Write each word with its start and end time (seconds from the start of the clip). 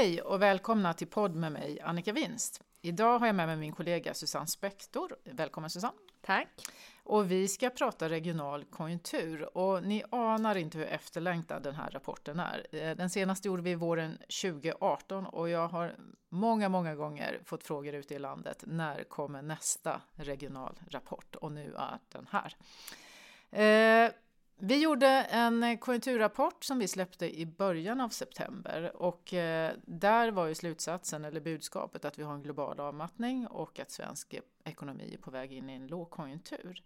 Hej 0.00 0.22
och 0.22 0.42
välkomna 0.42 0.94
till 0.94 1.06
podd 1.06 1.34
med 1.34 1.52
mig 1.52 1.80
Annika 1.80 2.12
Winst. 2.12 2.62
Idag 2.82 3.18
har 3.18 3.26
jag 3.26 3.36
med 3.36 3.46
mig 3.46 3.56
min 3.56 3.72
kollega 3.72 4.14
Susanne 4.14 4.46
Spektor. 4.46 5.16
Välkommen 5.24 5.70
Susanne! 5.70 5.96
Tack! 6.20 6.48
Och 7.02 7.30
vi 7.30 7.48
ska 7.48 7.70
prata 7.70 8.08
regional 8.08 8.64
konjunktur 8.64 9.56
och 9.56 9.82
ni 9.82 10.04
anar 10.10 10.54
inte 10.54 10.78
hur 10.78 10.86
efterlängtad 10.86 11.62
den 11.62 11.74
här 11.74 11.90
rapporten 11.90 12.40
är. 12.40 12.66
Eh, 12.72 12.96
den 12.96 13.10
senaste 13.10 13.48
gjorde 13.48 13.62
vi 13.62 13.74
våren 13.74 14.18
2018 14.42 15.26
och 15.26 15.48
jag 15.48 15.68
har 15.68 15.96
många, 16.28 16.68
många 16.68 16.94
gånger 16.94 17.40
fått 17.44 17.64
frågor 17.64 17.94
ute 17.94 18.14
i 18.14 18.18
landet. 18.18 18.64
När 18.66 19.04
kommer 19.04 19.42
nästa 19.42 20.00
regional 20.14 20.80
rapport? 20.88 21.36
Och 21.36 21.52
nu 21.52 21.74
är 21.78 21.98
den 22.08 22.26
här. 22.30 22.56
Eh, 23.50 24.12
vi 24.62 24.82
gjorde 24.82 25.06
en 25.08 25.78
konjunkturrapport 25.78 26.64
som 26.64 26.78
vi 26.78 26.88
släppte 26.88 27.40
i 27.40 27.46
början 27.46 28.00
av 28.00 28.08
september 28.08 28.96
och 28.96 29.34
eh, 29.34 29.72
där 29.86 30.30
var 30.30 30.46
ju 30.46 30.54
slutsatsen 30.54 31.24
eller 31.24 31.40
budskapet 31.40 32.04
att 32.04 32.18
vi 32.18 32.22
har 32.22 32.34
en 32.34 32.42
global 32.42 32.80
avmattning 32.80 33.46
och 33.46 33.78
att 33.78 33.90
svensk 33.90 34.34
ekonomi 34.64 35.14
är 35.14 35.18
på 35.18 35.30
väg 35.30 35.52
in 35.52 35.70
i 35.70 35.72
en 35.72 35.86
lågkonjunktur. 35.86 36.82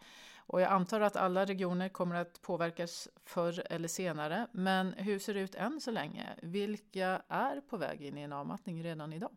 Och 0.47 0.61
jag 0.61 0.73
antar 0.73 1.01
att 1.01 1.17
alla 1.17 1.45
regioner 1.45 1.89
kommer 1.89 2.15
att 2.15 2.43
påverkas 2.43 3.09
förr 3.25 3.63
eller 3.71 3.89
senare, 3.89 4.47
men 4.53 4.93
hur 4.93 5.19
ser 5.19 5.35
det 5.35 5.41
ut 5.41 5.55
än 5.55 5.81
så 5.81 5.91
länge? 5.91 6.29
Vilka 6.43 7.23
är 7.29 7.61
på 7.61 7.77
väg 7.77 8.03
in 8.03 8.19
i 8.19 8.21
en 8.21 8.33
avmattning 8.33 8.85
redan 8.85 9.13
idag? 9.13 9.37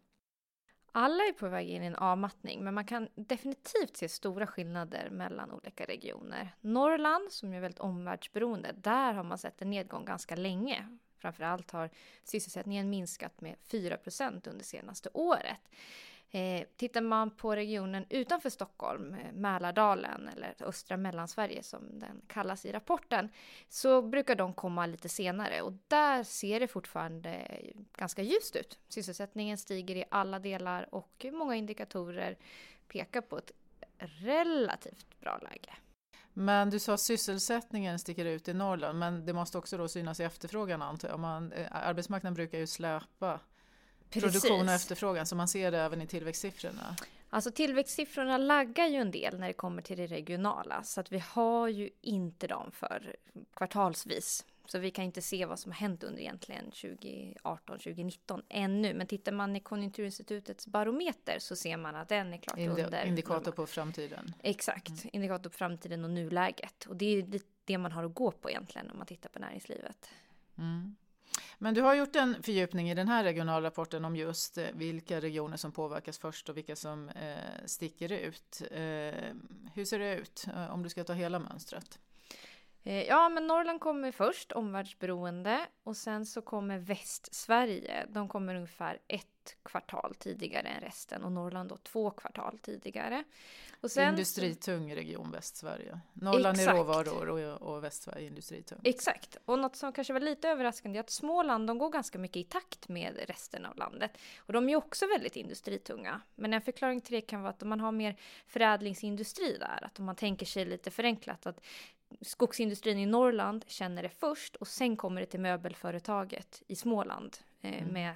Alla 0.92 1.24
är 1.24 1.34
på 1.34 1.48
väg 1.48 1.70
in 1.70 1.84
i 1.84 1.86
en 1.86 1.96
avmattning, 1.96 2.64
men 2.64 2.74
man 2.74 2.86
kan 2.86 3.08
definitivt 3.16 3.98
se 3.98 4.10
stora 4.10 4.48
skillnader 4.48 5.10
mellan 5.10 5.52
olika 5.52 5.86
regioner. 5.86 6.56
Norrland, 6.62 7.32
som 7.32 7.54
är 7.54 7.60
väldigt 7.60 7.80
omvärldsberoende, 7.80 8.72
där 8.72 9.14
har 9.14 9.24
man 9.24 9.38
sett 9.38 9.62
en 9.62 9.70
nedgång 9.70 10.06
ganska 10.06 10.36
länge. 10.36 10.98
Framförallt 11.18 11.72
har 11.72 11.90
sysselsättningen 12.24 12.90
minskat 12.90 13.42
med 13.42 13.56
4% 13.70 14.50
under 14.50 14.66
senaste 14.66 15.10
året. 15.14 15.60
Eh, 16.32 16.68
tittar 16.76 17.02
man 17.02 17.32
på 17.32 17.56
regionen 17.56 18.06
utanför 18.10 18.50
Stockholm, 18.50 19.14
eh, 19.14 19.34
Mälardalen 19.34 20.28
eller 20.28 20.56
östra 20.60 20.98
Mellansverige 20.98 21.64
som 21.64 22.00
den 22.00 22.22
kallas 22.28 22.66
i 22.66 22.72
rapporten, 22.72 23.30
så 23.70 24.02
brukar 24.02 24.36
de 24.36 24.54
komma 24.54 24.86
lite 24.86 25.10
senare 25.10 25.62
och 25.62 25.74
där 25.88 26.24
ser 26.24 26.60
det 26.60 26.68
fortfarande 26.68 27.62
ganska 27.98 28.22
ljust 28.22 28.56
ut. 28.56 28.80
Sysselsättningen 28.90 29.58
stiger 29.58 29.96
i 29.96 30.04
alla 30.12 30.40
delar 30.40 30.96
och 30.96 31.26
många 31.32 31.56
indikatorer 31.56 32.38
pekar 32.88 33.22
på 33.22 33.38
ett 33.38 33.52
relativt 33.98 35.20
bra 35.20 35.38
läge. 35.38 35.74
Men 36.34 36.70
du 36.70 36.80
sa 36.80 36.98
sysselsättningen 36.98 38.00
sticker 38.00 38.26
ut 38.26 38.48
i 38.48 38.54
Norrland, 38.54 39.00
men 39.00 39.26
det 39.26 39.34
måste 39.34 39.58
också 39.58 39.78
då 39.78 39.88
synas 39.88 40.20
i 40.20 40.24
efterfrågan 40.24 40.82
antar 40.82 41.10
jag. 41.10 41.20
Man, 41.20 41.52
eh, 41.52 41.68
arbetsmarknaden 41.72 42.34
brukar 42.34 42.58
ju 42.58 42.68
släpa 42.68 43.40
Precis. 44.10 44.42
produktion 44.42 44.68
och 44.68 44.74
efterfrågan, 44.74 45.26
så 45.26 45.36
man 45.36 45.48
ser 45.48 45.72
det 45.72 45.80
även 45.80 46.02
i 46.02 46.08
tillväxtsiffrorna. 46.08 46.96
Alltså 47.30 47.52
tillväxtsiffrorna 47.52 48.38
laggar 48.38 48.88
ju 48.88 48.96
en 48.96 49.12
del 49.12 49.40
när 49.40 49.48
det 49.48 49.54
kommer 49.54 49.82
till 49.82 49.98
det 49.98 50.08
regionala, 50.08 50.84
så 50.84 51.00
att 51.00 51.12
vi 51.12 51.20
har 51.20 51.68
ju 51.68 51.90
inte 52.02 52.48
dem 52.48 52.72
för 52.72 53.16
kvartalsvis. 53.54 54.46
Så 54.66 54.80
vi 54.80 54.92
kan 54.92 55.06
inte 55.06 55.22
se 55.22 55.46
vad 55.46 55.60
som 55.60 55.72
har 55.72 55.78
hänt 55.80 56.04
under 56.04 56.22
egentligen 56.22 56.66
2018, 56.66 57.78
2019 57.80 58.42
ännu. 58.50 58.94
Men 58.94 59.08
tittar 59.08 59.32
man 59.32 59.56
i 59.56 59.60
Konjunkturinstitutets 59.60 60.68
barometer 60.68 61.40
så 61.40 61.56
ser 61.56 61.78
man 61.78 61.96
att 61.96 62.10
den 62.10 62.34
är 62.34 62.38
klart 62.38 62.58
Indi 62.58 62.84
under. 62.84 63.06
Indikator 63.06 63.52
på 63.52 63.68
framtiden. 63.68 64.34
Exakt, 64.44 64.90
mm. 64.90 65.10
indikator 65.14 65.50
på 65.50 65.58
framtiden 65.58 66.04
och 66.04 66.10
nuläget. 66.10 66.86
Och 66.86 66.96
det 66.96 67.06
är 67.06 67.42
det 67.66 67.78
man 67.78 67.92
har 67.92 68.04
att 68.04 68.14
gå 68.14 68.32
på 68.32 68.50
egentligen 68.50 68.92
om 68.92 68.98
man 68.98 69.08
tittar 69.08 69.30
på 69.30 69.40
näringslivet. 69.40 70.10
Mm. 70.58 70.96
Men 71.58 71.74
du 71.74 71.82
har 71.82 71.96
gjort 71.96 72.16
en 72.16 72.44
fördjupning 72.44 72.90
i 72.90 72.96
den 72.96 73.08
här 73.08 73.24
regionalrapporten 73.24 74.06
om 74.06 74.16
just 74.16 74.58
eh, 74.58 74.66
vilka 74.74 75.22
regioner 75.22 75.58
som 75.58 75.72
påverkas 75.72 76.18
först 76.18 76.50
och 76.50 76.58
vilka 76.58 76.76
som 76.76 77.10
eh, 77.10 77.66
sticker 77.66 78.12
ut. 78.12 78.62
Eh, 78.72 78.80
hur 79.74 79.86
ser 79.86 80.00
det 80.00 80.16
ut 80.16 80.46
eh, 80.56 80.74
om 80.74 80.84
du 80.84 80.90
ska 80.90 81.04
ta 81.04 81.14
hela 81.14 81.40
mönstret? 81.40 82.00
Eh, 82.84 83.04
ja, 83.04 83.30
men 83.30 83.48
Norrland 83.48 83.80
kommer 83.80 84.12
först, 84.12 84.52
omvärldsberoende, 84.52 85.60
och 85.84 85.98
sen 85.98 86.26
så 86.26 86.42
kommer 86.42 86.78
Västsverige. 86.78 88.06
De 88.10 88.28
kommer 88.28 88.56
ungefär 88.56 89.00
ett 89.08 89.37
kvartal 89.64 90.16
tidigare 90.20 90.68
än 90.68 90.82
resten 90.82 91.24
och 91.24 91.32
Norrland 91.32 91.70
då 91.70 91.78
två 91.78 92.12
kvartal 92.12 92.60
tidigare. 92.62 93.24
Och 93.82 93.92
sen, 93.92 94.10
Industritung 94.10 94.96
region 94.96 95.32
Västsverige. 95.32 96.00
Norrland 96.14 96.58
exakt. 96.58 96.74
är 96.74 96.78
råvaror 96.78 97.30
och, 97.30 97.62
och 97.62 97.84
Västsverige 97.84 98.28
industritung. 98.28 98.80
Exakt. 98.84 99.38
Och 99.46 99.60
något 99.60 99.76
som 99.76 99.94
kanske 99.94 100.14
var 100.14 100.20
lite 100.20 100.50
överraskande 100.50 101.00
är 101.00 101.04
att 101.04 101.10
Småland 101.10 101.68
de 101.68 101.78
går 101.78 101.90
ganska 101.90 102.20
mycket 102.20 102.38
i 102.38 102.44
takt 102.44 102.88
med 102.88 103.20
resten 103.28 103.66
av 103.66 103.78
landet. 103.78 104.18
Och 104.38 104.54
de 104.54 104.70
är 104.70 104.76
också 104.76 105.08
väldigt 105.08 105.36
industritunga. 105.36 106.22
Men 106.36 106.54
en 106.54 106.62
förklaring 106.62 107.02
till 107.02 107.14
det 107.14 107.22
kan 107.22 107.42
vara 107.42 107.50
att 107.50 107.64
man 107.64 107.80
har 107.80 107.92
mer 107.92 108.16
förädlingsindustri 108.48 109.58
där. 109.60 109.84
Att 109.84 110.00
om 110.00 110.06
man 110.06 110.16
tänker 110.16 110.46
sig 110.46 110.66
lite 110.66 110.92
förenklat 110.92 111.46
att 111.46 111.62
skogsindustrin 112.22 113.00
i 113.00 113.06
Norrland 113.06 113.66
känner 113.68 114.04
det 114.04 114.10
först 114.10 114.56
och 114.56 114.68
sen 114.68 114.98
kommer 114.98 115.22
det 115.22 115.28
till 115.28 115.40
möbelföretaget 115.40 116.64
i 116.68 116.76
Småland 116.76 117.38
eh, 117.62 117.82
mm. 117.82 117.94
med 117.94 118.14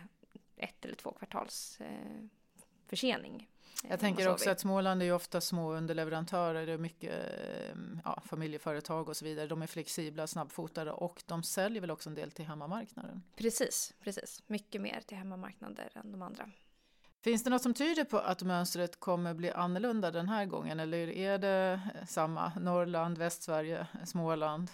ett 0.61 0.85
eller 0.85 0.95
två 0.95 1.11
kvartals 1.11 1.81
eh, 1.81 1.87
försening. 2.87 3.49
Eh, 3.83 3.89
Jag 3.89 3.99
tänker 3.99 4.29
också 4.29 4.49
att 4.49 4.59
Småland 4.59 5.01
är 5.01 5.05
ju 5.05 5.13
ofta 5.13 5.41
små 5.41 5.73
underleverantörer, 5.73 6.65
det 6.65 6.71
är 6.71 6.77
mycket 6.77 7.11
eh, 7.11 7.75
ja, 8.03 8.21
familjeföretag 8.25 9.09
och 9.09 9.17
så 9.17 9.25
vidare. 9.25 9.47
De 9.47 9.61
är 9.61 9.67
flexibla, 9.67 10.27
snabbfotade 10.27 10.91
och 10.91 11.23
de 11.25 11.43
säljer 11.43 11.81
väl 11.81 11.91
också 11.91 12.09
en 12.09 12.15
del 12.15 12.31
till 12.31 12.45
hemmamarknaden? 12.45 13.23
Precis, 13.35 13.93
precis. 14.03 14.43
Mycket 14.47 14.81
mer 14.81 15.01
till 15.05 15.17
hemmamarknader 15.17 15.89
än 15.95 16.11
de 16.11 16.21
andra. 16.21 16.49
Finns 17.21 17.43
det 17.43 17.49
något 17.49 17.61
som 17.61 17.73
tyder 17.73 18.03
på 18.03 18.17
att 18.19 18.41
mönstret 18.41 18.99
kommer 18.99 19.33
bli 19.33 19.51
annorlunda 19.51 20.11
den 20.11 20.29
här 20.29 20.45
gången 20.45 20.79
eller 20.79 21.09
är 21.09 21.37
det 21.37 21.81
samma? 22.07 22.51
Norrland, 22.59 23.17
Västsverige, 23.17 23.87
Småland? 24.05 24.71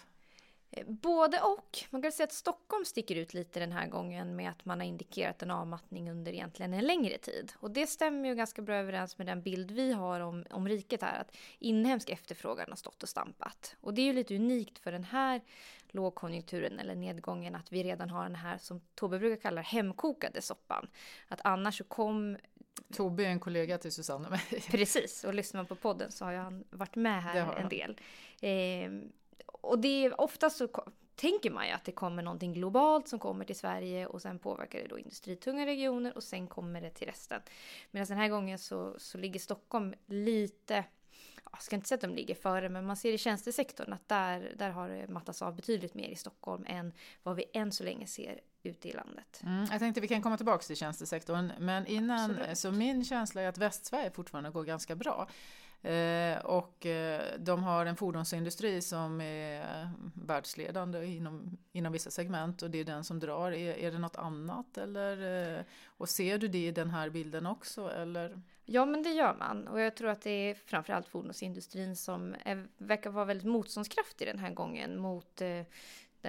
Både 0.85 1.41
och. 1.41 1.77
Man 1.89 2.01
kan 2.01 2.11
säga 2.11 2.25
att 2.25 2.33
Stockholm 2.33 2.85
sticker 2.85 3.15
ut 3.15 3.33
lite 3.33 3.59
den 3.59 3.71
här 3.71 3.87
gången 3.87 4.35
med 4.35 4.49
att 4.49 4.65
man 4.65 4.79
har 4.79 4.87
indikerat 4.87 5.41
en 5.41 5.51
avmattning 5.51 6.11
under 6.11 6.31
egentligen 6.31 6.73
en 6.73 6.85
längre 6.85 7.17
tid. 7.17 7.51
Och 7.59 7.71
det 7.71 7.87
stämmer 7.87 8.29
ju 8.29 8.35
ganska 8.35 8.61
bra 8.61 8.75
överens 8.75 9.17
med 9.17 9.27
den 9.27 9.41
bild 9.41 9.71
vi 9.71 9.91
har 9.91 10.19
om, 10.19 10.45
om 10.49 10.67
riket 10.67 11.01
här, 11.01 11.21
att 11.21 11.35
inhemsk 11.59 12.09
efterfrågan 12.09 12.65
har 12.69 12.75
stått 12.75 13.03
och 13.03 13.09
stampat. 13.09 13.75
Och 13.81 13.93
det 13.93 14.01
är 14.01 14.05
ju 14.05 14.13
lite 14.13 14.35
unikt 14.35 14.79
för 14.79 14.91
den 14.91 15.03
här 15.03 15.41
lågkonjunkturen 15.87 16.79
eller 16.79 16.95
nedgången 16.95 17.55
att 17.55 17.71
vi 17.71 17.83
redan 17.83 18.09
har 18.09 18.23
den 18.23 18.35
här 18.35 18.57
som 18.57 18.81
Tobbe 18.95 19.19
brukar 19.19 19.41
kalla 19.41 19.61
hemkokade 19.61 20.41
soppan. 20.41 20.87
Att 21.27 21.41
annars 21.43 21.77
så 21.77 21.83
kom 21.83 22.37
Tobbe 22.93 23.25
är 23.25 23.29
en 23.29 23.39
kollega 23.39 23.77
till 23.77 23.91
Susanne 23.91 24.25
och 24.25 24.31
mig. 24.31 24.61
Precis, 24.71 25.23
och 25.23 25.33
lyssnar 25.33 25.59
man 25.59 25.65
på 25.65 25.75
podden 25.75 26.11
så 26.11 26.25
har 26.25 26.33
han 26.33 26.63
varit 26.69 26.95
med 26.95 27.23
här 27.23 27.55
en 27.55 27.69
del. 27.69 27.97
Eh, 28.41 29.09
och 29.67 29.79
det 29.79 30.05
är 30.05 30.21
oftast 30.21 30.57
så 30.57 30.67
tänker 31.15 31.51
man 31.51 31.67
ju 31.67 31.71
att 31.71 31.85
det 31.85 31.91
kommer 31.91 32.23
någonting 32.23 32.53
globalt 32.53 33.07
som 33.07 33.19
kommer 33.19 33.45
till 33.45 33.55
Sverige 33.55 34.07
och 34.07 34.21
sen 34.21 34.39
påverkar 34.39 34.79
det 34.79 34.87
då 34.87 34.99
industritunga 34.99 35.65
regioner 35.65 36.17
och 36.17 36.23
sen 36.23 36.47
kommer 36.47 36.81
det 36.81 36.89
till 36.89 37.07
resten. 37.07 37.41
Medan 37.91 38.07
den 38.07 38.17
här 38.17 38.29
gången 38.29 38.59
så, 38.59 38.95
så 38.97 39.17
ligger 39.17 39.39
Stockholm 39.39 39.93
lite 40.05 40.83
jag 41.51 41.63
ska 41.63 41.75
inte 41.75 41.87
säga 41.87 41.95
att 41.95 42.01
de 42.01 42.15
ligger 42.15 42.35
före, 42.35 42.69
men 42.69 42.85
man 42.85 42.97
ser 42.97 43.13
i 43.13 43.17
tjänstesektorn 43.17 43.93
att 43.93 44.07
där, 44.07 44.53
där 44.55 44.69
har 44.69 44.89
det 44.89 45.07
mattats 45.07 45.41
av 45.41 45.55
betydligt 45.55 45.93
mer 45.93 46.09
i 46.09 46.15
Stockholm 46.15 46.65
än 46.67 46.93
vad 47.23 47.35
vi 47.35 47.45
än 47.53 47.71
så 47.71 47.83
länge 47.83 48.07
ser 48.07 48.39
ute 48.63 48.89
i 48.89 48.93
landet. 48.93 49.41
Mm, 49.43 49.67
jag 49.71 49.79
tänkte 49.79 50.01
vi 50.01 50.07
kan 50.07 50.21
komma 50.21 50.37
tillbaka 50.37 50.63
till 50.63 50.75
tjänstesektorn, 50.75 51.51
men 51.59 51.85
innan, 51.85 52.31
Absolut. 52.31 52.57
så 52.57 52.71
min 52.71 53.05
känsla 53.05 53.41
är 53.41 53.47
att 53.47 53.57
Västsverige 53.57 54.11
fortfarande 54.11 54.49
går 54.49 54.63
ganska 54.63 54.95
bra. 54.95 55.27
Eh, 55.81 56.37
och 56.37 56.85
eh, 56.85 57.21
de 57.39 57.63
har 57.63 57.85
en 57.85 57.95
fordonsindustri 57.95 58.81
som 58.81 59.21
är 59.21 59.89
världsledande 60.13 61.05
inom, 61.05 61.57
inom 61.71 61.93
vissa 61.93 62.11
segment 62.11 62.61
och 62.61 62.71
det 62.71 62.77
är 62.77 62.83
den 62.85 63.03
som 63.03 63.19
drar. 63.19 63.51
Är, 63.51 63.77
är 63.77 63.91
det 63.91 63.99
något 63.99 64.15
annat 64.15 64.77
eller? 64.77 65.57
Eh, 65.57 65.63
och 65.85 66.09
ser 66.09 66.37
du 66.37 66.47
det 66.47 66.67
i 66.67 66.71
den 66.71 66.89
här 66.89 67.09
bilden 67.09 67.45
också 67.45 67.89
eller? 67.91 68.41
Ja 68.65 68.85
men 68.85 69.03
det 69.03 69.09
gör 69.09 69.35
man 69.39 69.67
och 69.67 69.79
jag 69.79 69.95
tror 69.95 70.09
att 70.09 70.21
det 70.21 70.29
är 70.29 70.55
framförallt 70.65 71.07
fordonsindustrin 71.07 71.95
som 71.95 72.35
är, 72.45 72.67
verkar 72.77 73.09
vara 73.09 73.25
väldigt 73.25 73.47
motståndskraftig 73.47 74.27
den 74.27 74.39
här 74.39 74.53
gången 74.53 74.99
mot 74.99 75.41
eh, 75.41 75.61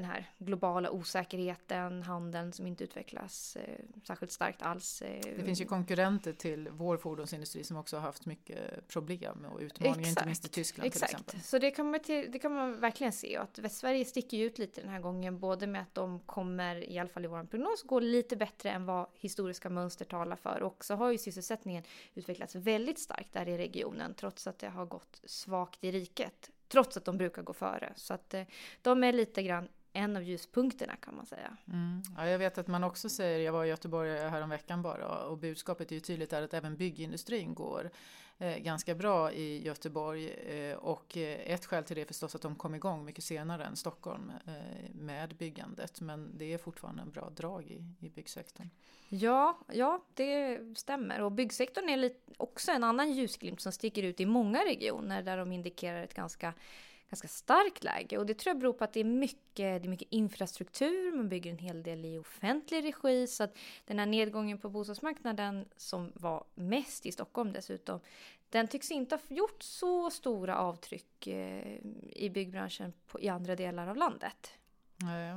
den 0.00 0.10
här 0.10 0.30
globala 0.38 0.90
osäkerheten, 0.90 2.02
handeln 2.02 2.52
som 2.52 2.66
inte 2.66 2.84
utvecklas 2.84 3.56
eh, 3.56 3.78
särskilt 4.04 4.32
starkt 4.32 4.62
alls. 4.62 5.02
Eh. 5.02 5.20
Det 5.36 5.44
finns 5.44 5.60
ju 5.60 5.64
konkurrenter 5.64 6.32
till 6.32 6.68
vår 6.72 6.96
fordonsindustri 6.96 7.64
som 7.64 7.76
också 7.76 7.96
har 7.96 8.02
haft 8.02 8.26
mycket 8.26 8.88
problem 8.88 9.44
och 9.52 9.60
utmaningar, 9.60 9.98
Exakt. 9.98 10.08
inte 10.08 10.26
minst 10.26 10.44
i 10.44 10.48
Tyskland 10.48 10.86
Exakt. 10.86 11.10
till 11.10 11.16
exempel. 11.16 11.40
Så 11.40 11.58
det 11.58 11.70
kan, 11.70 11.90
man 11.90 12.00
till, 12.00 12.32
det 12.32 12.38
kan 12.38 12.54
man 12.54 12.80
verkligen 12.80 13.12
se 13.12 13.38
och 13.38 13.44
att 13.44 13.58
Västsverige 13.58 14.04
sticker 14.04 14.38
ut 14.38 14.58
lite 14.58 14.80
den 14.80 14.90
här 14.90 15.00
gången, 15.00 15.38
både 15.38 15.66
med 15.66 15.82
att 15.82 15.94
de 15.94 16.20
kommer, 16.20 16.90
i 16.90 16.98
alla 16.98 17.08
fall 17.08 17.24
i 17.24 17.28
vår 17.28 17.44
prognos, 17.44 17.82
gå 17.82 18.00
lite 18.00 18.36
bättre 18.36 18.70
än 18.70 18.86
vad 18.86 19.06
historiska 19.14 19.70
mönster 19.70 20.04
talar 20.04 20.36
för. 20.36 20.62
Och 20.62 20.84
så 20.84 20.94
har 20.94 21.10
ju 21.10 21.18
sysselsättningen 21.18 21.82
utvecklats 22.14 22.54
väldigt 22.54 22.98
starkt 22.98 23.32
där 23.32 23.48
i 23.48 23.58
regionen, 23.58 24.14
trots 24.14 24.46
att 24.46 24.58
det 24.58 24.68
har 24.68 24.86
gått 24.86 25.20
svagt 25.24 25.84
i 25.84 25.92
riket. 25.92 26.50
Trots 26.68 26.96
att 26.96 27.04
de 27.04 27.18
brukar 27.18 27.42
gå 27.42 27.52
före. 27.52 27.92
Så 27.96 28.14
att 28.14 28.34
eh, 28.34 28.42
de 28.82 29.04
är 29.04 29.12
lite 29.12 29.42
grann 29.42 29.68
en 29.98 30.16
av 30.16 30.22
ljuspunkterna 30.22 30.96
kan 30.96 31.16
man 31.16 31.26
säga. 31.26 31.56
Mm. 31.72 32.02
Ja, 32.16 32.28
jag 32.28 32.38
vet 32.38 32.58
att 32.58 32.66
man 32.66 32.84
också 32.84 33.08
säger, 33.08 33.38
jag 33.38 33.52
var 33.52 33.64
i 33.64 33.68
Göteborg 33.68 34.18
häromveckan 34.18 34.82
bara 34.82 35.18
och 35.18 35.38
budskapet 35.38 35.90
är 35.90 35.94
ju 35.94 36.00
tydligt 36.00 36.30
där 36.30 36.42
att 36.42 36.54
även 36.54 36.76
byggindustrin 36.76 37.54
går 37.54 37.90
eh, 38.38 38.58
ganska 38.58 38.94
bra 38.94 39.32
i 39.32 39.66
Göteborg 39.66 40.28
eh, 40.28 40.76
och 40.76 41.16
eh, 41.16 41.52
ett 41.52 41.66
skäl 41.66 41.84
till 41.84 41.96
det 41.96 42.02
är 42.02 42.06
förstås 42.06 42.34
att 42.34 42.42
de 42.42 42.56
kom 42.56 42.74
igång 42.74 43.04
mycket 43.04 43.24
senare 43.24 43.64
än 43.64 43.76
Stockholm 43.76 44.32
eh, 44.46 44.94
med 44.94 45.36
byggandet 45.36 46.00
men 46.00 46.38
det 46.38 46.52
är 46.54 46.58
fortfarande 46.58 47.02
en 47.02 47.10
bra 47.10 47.30
drag 47.30 47.70
i, 47.70 48.06
i 48.06 48.08
byggsektorn. 48.08 48.70
Ja, 49.08 49.58
ja, 49.72 50.04
det 50.14 50.60
stämmer. 50.78 51.20
Och 51.20 51.32
byggsektorn 51.32 51.88
är 51.88 51.96
lite, 51.96 52.32
också 52.36 52.72
en 52.72 52.84
annan 52.84 53.12
ljusglimt 53.12 53.60
som 53.60 53.72
sticker 53.72 54.02
ut 54.02 54.20
i 54.20 54.26
många 54.26 54.64
regioner 54.64 55.22
där 55.22 55.36
de 55.36 55.52
indikerar 55.52 56.04
ett 56.04 56.14
ganska 56.14 56.54
ganska 57.10 57.28
starkt 57.28 57.84
läge. 57.84 58.18
Och 58.18 58.26
det 58.26 58.34
tror 58.34 58.50
jag 58.50 58.58
beror 58.58 58.72
på 58.72 58.84
att 58.84 58.92
det 58.92 59.00
är 59.00 59.04
mycket, 59.04 59.54
det 59.54 59.64
är 59.64 59.88
mycket 59.88 60.08
infrastruktur, 60.10 61.16
man 61.16 61.28
bygger 61.28 61.50
en 61.50 61.58
hel 61.58 61.82
del 61.82 62.04
i 62.04 62.18
offentlig 62.18 62.84
regi. 62.84 63.26
Så 63.26 63.44
att 63.44 63.56
den 63.86 63.98
här 63.98 64.06
nedgången 64.06 64.58
på 64.58 64.68
bostadsmarknaden 64.68 65.64
som 65.76 66.12
var 66.14 66.44
mest 66.54 67.06
i 67.06 67.12
Stockholm 67.12 67.52
dessutom, 67.52 68.00
den 68.50 68.68
tycks 68.68 68.90
inte 68.90 69.14
ha 69.14 69.36
gjort 69.36 69.62
så 69.62 70.10
stora 70.10 70.56
avtryck 70.58 71.26
eh, 71.26 71.78
i 72.12 72.30
byggbranschen 72.34 72.92
på, 73.06 73.20
i 73.20 73.28
andra 73.28 73.56
delar 73.56 73.86
av 73.86 73.96
landet. 73.96 74.52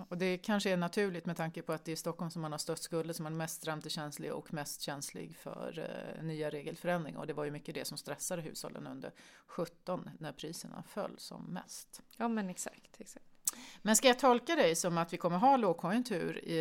Och 0.07 0.17
det 0.17 0.37
kanske 0.37 0.69
är 0.69 0.77
naturligt 0.77 1.25
med 1.25 1.37
tanke 1.37 1.61
på 1.61 1.73
att 1.73 1.85
det 1.85 1.91
är 1.91 1.95
Stockholm 1.95 2.31
som 2.31 2.41
man 2.41 2.51
har 2.51 2.59
störst 2.59 2.83
skulder, 2.83 3.13
som 3.13 3.23
man 3.23 3.33
är 3.33 3.37
mest 3.37 3.67
räntekänslig 3.67 4.33
och 4.33 4.53
mest 4.53 4.81
känslig 4.81 5.35
för 5.35 5.89
eh, 6.17 6.23
nya 6.23 6.49
regelförändringar. 6.49 7.19
Och 7.19 7.27
det 7.27 7.33
var 7.33 7.43
ju 7.43 7.51
mycket 7.51 7.75
det 7.75 7.85
som 7.85 7.97
stressade 7.97 8.41
hushållen 8.41 8.87
under 8.87 9.11
17 9.47 10.09
när 10.19 10.31
priserna 10.31 10.83
föll 10.87 11.15
som 11.17 11.43
mest. 11.43 12.01
Ja 12.17 12.27
men 12.27 12.49
exakt. 12.49 13.01
exakt. 13.01 13.25
Men 13.81 13.95
ska 13.95 14.07
jag 14.07 14.19
tolka 14.19 14.55
dig 14.55 14.75
som 14.75 14.97
att 14.97 15.13
vi 15.13 15.17
kommer 15.17 15.37
ha 15.37 15.57
lågkonjunktur 15.57 16.45
i, 16.45 16.59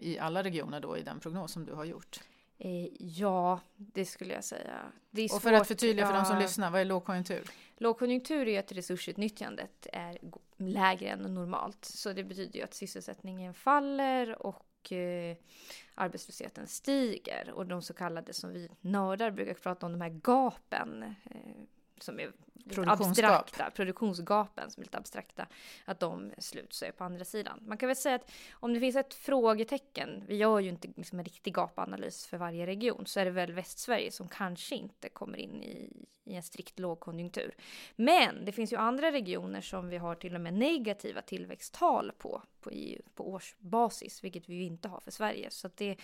i 0.00 0.18
alla 0.18 0.42
regioner 0.42 0.80
då 0.80 0.96
i 0.96 1.02
den 1.02 1.20
prognos 1.20 1.52
som 1.52 1.64
du 1.64 1.72
har 1.72 1.84
gjort? 1.84 2.20
Eh, 2.58 2.88
ja, 2.98 3.60
det 3.76 4.04
skulle 4.04 4.34
jag 4.34 4.44
säga. 4.44 4.92
och 5.32 5.42
för 5.42 5.52
att 5.52 5.68
förtydliga 5.68 6.06
för 6.06 6.14
ja, 6.14 6.18
de 6.20 6.26
som 6.26 6.38
lyssnar, 6.38 6.70
vad 6.70 6.80
är 6.80 6.84
lågkonjunktur? 6.84 7.50
Lågkonjunktur 7.76 8.48
är 8.48 8.58
att 8.58 8.72
resursutnyttjandet 8.72 9.86
är 9.92 10.18
lägre 10.56 11.08
än 11.08 11.34
normalt. 11.34 11.84
Så 11.84 12.12
det 12.12 12.24
betyder 12.24 12.58
ju 12.58 12.64
att 12.64 12.74
sysselsättningen 12.74 13.54
faller 13.54 14.46
och 14.46 14.92
eh, 14.92 15.36
arbetslösheten 15.94 16.66
stiger. 16.66 17.50
Och 17.50 17.66
de 17.66 17.82
så 17.82 17.94
kallade, 17.94 18.32
som 18.32 18.52
vi 18.52 18.68
nördar 18.80 19.30
brukar 19.30 19.54
prata 19.54 19.86
om, 19.86 19.92
de 19.92 20.00
här 20.00 20.20
gapen 20.22 21.02
eh, 21.02 21.40
som 21.98 22.20
är 22.20 22.32
abstrakta, 22.86 23.70
produktionsgapen 23.70 24.70
som 24.70 24.80
är 24.80 24.84
lite 24.84 24.98
abstrakta, 24.98 25.46
att 25.84 26.00
de 26.00 26.32
sluts 26.38 26.84
på 26.96 27.04
andra 27.04 27.24
sidan. 27.24 27.60
Man 27.66 27.78
kan 27.78 27.86
väl 27.86 27.96
säga 27.96 28.14
att 28.14 28.30
om 28.52 28.74
det 28.74 28.80
finns 28.80 28.96
ett 28.96 29.14
frågetecken, 29.14 30.24
vi 30.26 30.36
gör 30.36 30.60
ju 30.60 30.68
inte 30.68 30.88
liksom 30.96 31.18
en 31.18 31.24
riktig 31.24 31.54
gapanalys 31.54 32.26
för 32.26 32.36
varje 32.36 32.66
region, 32.66 33.06
så 33.06 33.20
är 33.20 33.24
det 33.24 33.30
väl 33.30 33.52
Västsverige 33.52 34.10
som 34.10 34.28
kanske 34.28 34.74
inte 34.74 35.08
kommer 35.08 35.38
in 35.38 35.62
i, 35.62 36.06
i 36.24 36.34
en 36.34 36.42
strikt 36.42 36.78
lågkonjunktur. 36.78 37.54
Men 37.96 38.44
det 38.44 38.52
finns 38.52 38.72
ju 38.72 38.76
andra 38.76 39.12
regioner 39.12 39.60
som 39.60 39.88
vi 39.88 39.96
har 39.96 40.14
till 40.14 40.34
och 40.34 40.40
med 40.40 40.54
negativa 40.54 41.22
tillväxttal 41.22 42.12
på, 42.18 42.42
på, 42.60 42.70
EU, 42.70 43.02
på 43.14 43.32
årsbasis, 43.32 44.24
vilket 44.24 44.48
vi 44.48 44.54
ju 44.54 44.62
inte 44.62 44.88
har 44.88 45.00
för 45.00 45.10
Sverige. 45.10 45.50
Så 45.50 45.70
det 45.74 45.96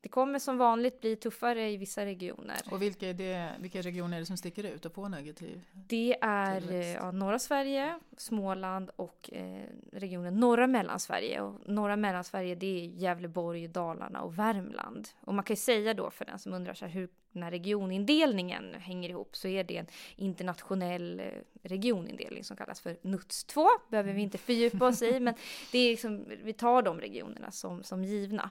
det 0.00 0.08
kommer 0.08 0.38
som 0.38 0.58
vanligt 0.58 1.00
bli 1.00 1.16
tuffare 1.16 1.70
i 1.70 1.76
vissa 1.76 2.04
regioner. 2.04 2.56
Och 2.70 2.82
vilka, 2.82 3.08
är 3.08 3.14
det, 3.14 3.50
vilka 3.60 3.82
regioner 3.82 4.16
är 4.16 4.20
det 4.20 4.26
som 4.26 4.36
sticker 4.36 4.64
ut 4.64 4.86
och 4.86 4.92
får 4.92 5.08
negativ 5.08 5.60
Det 5.72 6.16
är 6.20 6.94
ja, 6.94 7.10
norra 7.10 7.38
Sverige, 7.38 7.98
Småland 8.16 8.90
och 8.96 9.30
eh, 9.32 9.62
regionen 9.92 10.34
norra 10.34 10.66
Mellansverige. 10.66 11.40
Och 11.40 11.68
norra 11.68 11.96
Mellansverige 11.96 12.54
det 12.54 12.66
är 12.66 12.88
Gävleborg, 12.88 13.68
Dalarna 13.68 14.22
och 14.22 14.38
Värmland. 14.38 15.08
Och 15.20 15.34
man 15.34 15.44
kan 15.44 15.54
ju 15.54 15.60
säga 15.60 15.94
då 15.94 16.10
för 16.10 16.24
den 16.24 16.38
som 16.38 16.52
undrar 16.52 16.74
så 16.74 16.84
här, 16.84 16.92
hur 16.92 17.08
den 17.38 17.42
här 17.42 17.50
regionindelningen 17.50 18.74
hänger 18.74 19.08
ihop 19.08 19.36
så 19.36 19.48
är 19.48 19.64
det 19.64 19.76
en 19.76 19.86
internationell 20.16 21.20
eh, 21.20 21.26
regionindelning 21.62 22.44
som 22.44 22.56
kallas 22.56 22.80
för 22.80 22.96
NUTS 23.02 23.44
2. 23.44 23.68
behöver 23.88 24.12
vi 24.12 24.22
inte 24.22 24.38
fördjupa 24.38 24.86
oss 24.86 25.02
i, 25.02 25.20
men 25.20 25.34
det 25.72 25.78
är 25.78 25.90
liksom, 25.90 26.24
vi 26.42 26.52
tar 26.52 26.82
de 26.82 27.00
regionerna 27.00 27.50
som, 27.50 27.82
som 27.82 28.04
givna. 28.04 28.50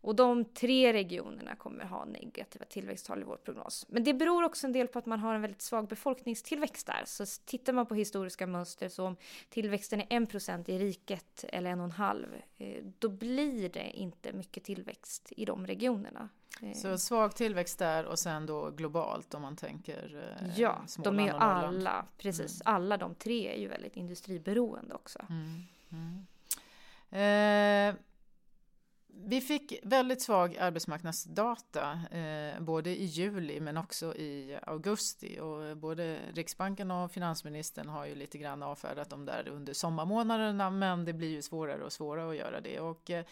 Och 0.00 0.16
de 0.16 0.44
tre 0.44 0.92
regionerna 0.92 1.56
kommer 1.56 1.84
ha 1.84 2.04
negativa 2.04 2.64
tillväxttal 2.64 3.20
i 3.20 3.24
vår 3.24 3.36
prognos. 3.36 3.86
Men 3.88 4.04
det 4.04 4.14
beror 4.14 4.44
också 4.44 4.66
en 4.66 4.72
del 4.72 4.88
på 4.88 4.98
att 4.98 5.06
man 5.06 5.20
har 5.20 5.34
en 5.34 5.42
väldigt 5.42 5.62
svag 5.62 5.88
befolkningstillväxt 5.88 6.86
där. 6.86 7.02
Så 7.04 7.24
tittar 7.44 7.72
man 7.72 7.86
på 7.86 7.94
historiska 7.94 8.46
mönster 8.46 8.88
så 8.88 9.06
om 9.06 9.16
tillväxten 9.48 10.00
är 10.00 10.06
1% 10.06 10.70
i 10.70 10.78
riket 10.78 11.44
eller 11.48 11.70
1,5 11.70 12.42
eh, 12.58 12.84
då 12.98 13.08
blir 13.08 13.68
det 13.68 13.90
inte 13.90 14.32
mycket 14.32 14.64
tillväxt 14.64 15.32
i 15.36 15.44
de 15.44 15.66
regionerna. 15.66 16.28
Eh. 16.62 16.72
Så 16.72 16.98
svag 16.98 17.34
tillväxt 17.34 17.78
där 17.78 18.04
och 18.04 18.18
sen 18.18 18.46
då 18.46 18.70
globalt 18.70 19.34
om 19.34 19.42
man 19.42 19.56
tänker 19.56 20.34
eh, 20.40 20.60
Ja, 20.60 20.82
Småland 20.86 21.18
de 21.18 21.28
är 21.28 21.32
alla, 21.32 22.06
precis, 22.18 22.62
mm. 22.66 22.74
alla 22.74 22.96
de 22.96 23.14
tre 23.14 23.54
är 23.54 23.60
ju 23.60 23.68
väldigt 23.68 23.96
industriberoende 23.96 24.94
också. 24.94 25.18
Mm. 25.30 25.62
Mm. 25.90 26.26
Eh, 27.10 27.94
vi 29.24 29.40
fick 29.40 29.80
väldigt 29.82 30.22
svag 30.22 30.56
arbetsmarknadsdata 30.56 32.00
eh, 32.10 32.60
både 32.60 32.90
i 32.90 33.04
juli 33.04 33.60
men 33.60 33.76
också 33.76 34.16
i 34.16 34.58
augusti 34.62 35.40
och 35.40 35.76
både 35.76 36.18
Riksbanken 36.32 36.90
och 36.90 37.12
finansministern 37.12 37.88
har 37.88 38.06
ju 38.06 38.14
lite 38.14 38.38
grann 38.38 38.62
avfärdat 38.62 39.10
dem 39.10 39.24
där 39.24 39.48
under 39.48 39.72
sommarmånaderna 39.72 40.70
men 40.70 41.04
det 41.04 41.12
blir 41.12 41.28
ju 41.28 41.42
svårare 41.42 41.84
och 41.84 41.92
svårare 41.92 42.30
att 42.30 42.36
göra 42.36 42.60
det. 42.60 42.80
Och, 42.80 43.10
eh, 43.10 43.24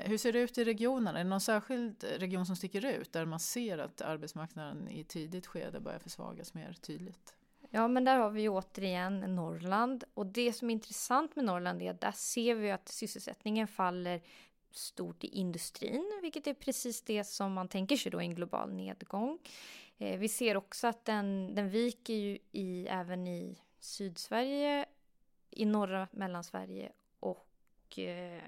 hur 0.00 0.18
ser 0.18 0.32
det 0.32 0.40
ut 0.40 0.58
i 0.58 0.64
regionerna? 0.64 1.18
Är 1.18 1.24
det 1.24 1.30
någon 1.30 1.40
särskild 1.40 2.04
region 2.04 2.46
som 2.46 2.56
sticker 2.56 2.84
ut 2.84 3.12
där 3.12 3.24
man 3.24 3.40
ser 3.40 3.78
att 3.78 4.00
arbetsmarknaden 4.00 4.88
i 4.88 5.04
tidigt 5.04 5.46
skede 5.46 5.80
börjar 5.80 5.98
försvagas 5.98 6.54
mer 6.54 6.72
tydligt? 6.72 7.34
Ja, 7.70 7.88
men 7.88 8.04
där 8.04 8.18
har 8.18 8.30
vi 8.30 8.48
återigen 8.48 9.20
Norrland 9.20 10.04
och 10.14 10.26
det 10.26 10.52
som 10.52 10.70
är 10.70 10.74
intressant 10.74 11.36
med 11.36 11.44
Norrland 11.44 11.82
är 11.82 11.90
att 11.90 12.00
där 12.00 12.12
ser 12.12 12.54
vi 12.54 12.70
att 12.70 12.88
sysselsättningen 12.88 13.68
faller 13.68 14.20
stort 14.70 15.24
i 15.24 15.26
industrin, 15.26 16.18
vilket 16.22 16.46
är 16.46 16.54
precis 16.54 17.02
det 17.02 17.24
som 17.24 17.52
man 17.52 17.68
tänker 17.68 17.96
sig 17.96 18.12
då 18.12 18.22
i 18.22 18.24
en 18.24 18.34
global 18.34 18.72
nedgång. 18.72 19.38
Eh, 19.98 20.18
vi 20.18 20.28
ser 20.28 20.56
också 20.56 20.86
att 20.86 21.04
den, 21.04 21.54
den 21.54 21.70
viker 21.70 22.14
ju 22.14 22.38
i, 22.52 22.86
även 22.90 23.26
i 23.26 23.58
Sydsverige, 23.80 24.86
i 25.50 25.64
norra 25.64 26.08
Mellansverige 26.10 26.92
och 27.20 27.98
eh, 27.98 28.42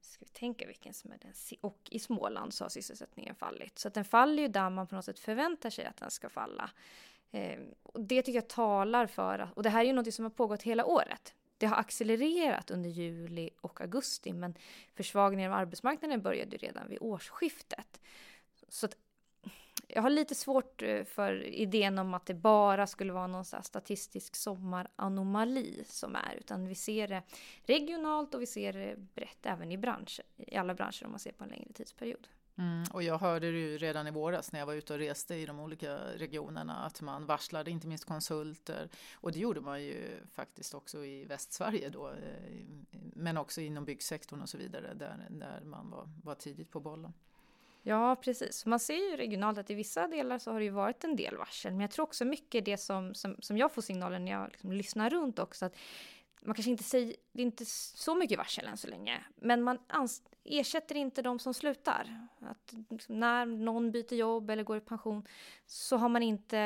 ska 0.00 0.24
vi 0.24 0.30
tänka 0.30 0.66
vilken 0.66 0.94
som 0.94 1.12
är 1.12 1.18
den 1.18 1.32
och 1.60 1.88
i 1.90 1.98
Småland 1.98 2.54
så 2.54 2.64
har 2.64 2.68
sysselsättningen 2.68 3.34
fallit. 3.34 3.78
Så 3.78 3.88
att 3.88 3.94
den 3.94 4.04
faller 4.04 4.42
ju 4.42 4.48
där 4.48 4.70
man 4.70 4.86
på 4.86 4.94
något 4.94 5.04
sätt 5.04 5.18
förväntar 5.18 5.70
sig 5.70 5.84
att 5.84 5.96
den 5.96 6.10
ska 6.10 6.28
falla. 6.28 6.70
Eh, 7.30 7.60
och 7.82 8.00
det 8.00 8.22
tycker 8.22 8.38
jag 8.38 8.48
talar 8.48 9.06
för, 9.06 9.50
och 9.54 9.62
det 9.62 9.70
här 9.70 9.80
är 9.80 9.84
ju 9.84 9.92
något 9.92 10.14
som 10.14 10.24
har 10.24 10.30
pågått 10.30 10.62
hela 10.62 10.84
året 10.84 11.34
det 11.58 11.66
har 11.66 11.76
accelererat 11.76 12.70
under 12.70 12.90
juli 12.90 13.50
och 13.60 13.80
augusti 13.80 14.32
men 14.32 14.54
försvagningen 14.94 15.52
av 15.52 15.58
arbetsmarknaden 15.58 16.22
började 16.22 16.56
redan 16.56 16.88
vid 16.88 16.98
årsskiftet. 17.00 18.00
Så 18.68 18.86
att, 18.86 18.96
jag 19.88 20.02
har 20.02 20.10
lite 20.10 20.34
svårt 20.34 20.82
eh, 20.82 21.04
för 21.04 21.44
idén 21.44 21.98
om 21.98 22.14
att 22.14 22.26
det 22.26 22.34
bara 22.34 22.86
skulle 22.86 23.12
vara 23.12 23.26
någon 23.26 23.44
statistisk 23.44 24.36
sommaranomali 24.36 25.84
som 25.86 26.16
är, 26.16 26.34
utan 26.38 26.66
vi 26.66 26.74
ser 26.74 27.08
det 27.08 27.22
regionalt 27.62 28.34
och 28.34 28.42
vi 28.42 28.46
ser 28.46 28.72
det 28.72 28.96
brett 29.14 29.46
även 29.46 29.72
i 29.72 29.78
branscher, 29.78 30.22
i 30.36 30.56
alla 30.56 30.74
branscher 30.74 31.04
om 31.04 31.10
man 31.10 31.20
ser 31.20 31.32
på 31.32 31.44
en 31.44 31.50
längre 31.50 31.72
tidsperiod. 31.72 32.28
Mm, 32.58 32.84
och 32.92 33.02
jag 33.02 33.18
hörde 33.18 33.52
det 33.52 33.58
ju 33.58 33.78
redan 33.78 34.06
i 34.06 34.10
våras 34.10 34.52
när 34.52 34.58
jag 34.58 34.66
var 34.66 34.74
ute 34.74 34.92
och 34.92 34.98
reste 34.98 35.34
i 35.34 35.46
de 35.46 35.60
olika 35.60 35.96
regionerna 35.96 36.84
att 36.84 37.00
man 37.00 37.26
varslade 37.26 37.70
inte 37.70 37.86
minst 37.86 38.04
konsulter 38.04 38.88
och 39.14 39.32
det 39.32 39.38
gjorde 39.38 39.60
man 39.60 39.82
ju 39.82 40.20
faktiskt 40.32 40.74
också 40.74 41.04
i 41.04 41.24
Västsverige 41.24 41.88
då 41.88 42.08
eh, 42.08 42.14
men 43.14 43.36
också 43.36 43.60
inom 43.60 43.84
byggsektorn 43.84 44.42
och 44.42 44.48
så 44.48 44.58
vidare 44.58 44.94
där, 44.94 45.26
där 45.30 45.60
man 45.64 45.90
var, 45.90 46.08
var 46.24 46.34
tidigt 46.34 46.70
på 46.70 46.80
bollen. 46.80 47.12
Ja, 47.82 48.16
precis. 48.16 48.66
Man 48.66 48.80
ser 48.80 49.10
ju 49.10 49.16
regionalt 49.16 49.58
att 49.58 49.70
i 49.70 49.74
vissa 49.74 50.08
delar 50.08 50.38
så 50.38 50.52
har 50.52 50.58
det 50.58 50.64
ju 50.64 50.70
varit 50.70 51.04
en 51.04 51.16
del 51.16 51.36
varsel, 51.36 51.72
men 51.72 51.80
jag 51.80 51.90
tror 51.90 52.02
också 52.02 52.24
mycket 52.24 52.64
det 52.64 52.76
som, 52.76 53.14
som, 53.14 53.36
som 53.38 53.58
jag 53.58 53.72
får 53.72 53.82
signaler 53.82 54.18
när 54.18 54.32
jag 54.32 54.50
liksom 54.50 54.72
lyssnar 54.72 55.10
runt 55.10 55.38
också, 55.38 55.66
att 55.66 55.76
man 56.42 56.54
kanske 56.54 56.70
inte 56.70 56.84
säger, 56.84 57.16
det 57.32 57.42
är 57.42 57.46
inte 57.46 57.64
så 57.66 58.14
mycket 58.14 58.38
varsel 58.38 58.66
än 58.66 58.76
så 58.76 58.88
länge, 58.88 59.24
men 59.36 59.62
man 59.62 59.78
ersätter 60.46 60.94
inte 60.94 61.22
de 61.22 61.38
som 61.38 61.54
slutar. 61.54 62.28
Att 62.40 62.74
när 63.08 63.46
någon 63.46 63.92
byter 63.92 64.14
jobb 64.14 64.50
eller 64.50 64.62
går 64.62 64.76
i 64.76 64.80
pension 64.80 65.26
så 65.66 65.96
har 65.96 66.08
man 66.08 66.22
inte 66.22 66.58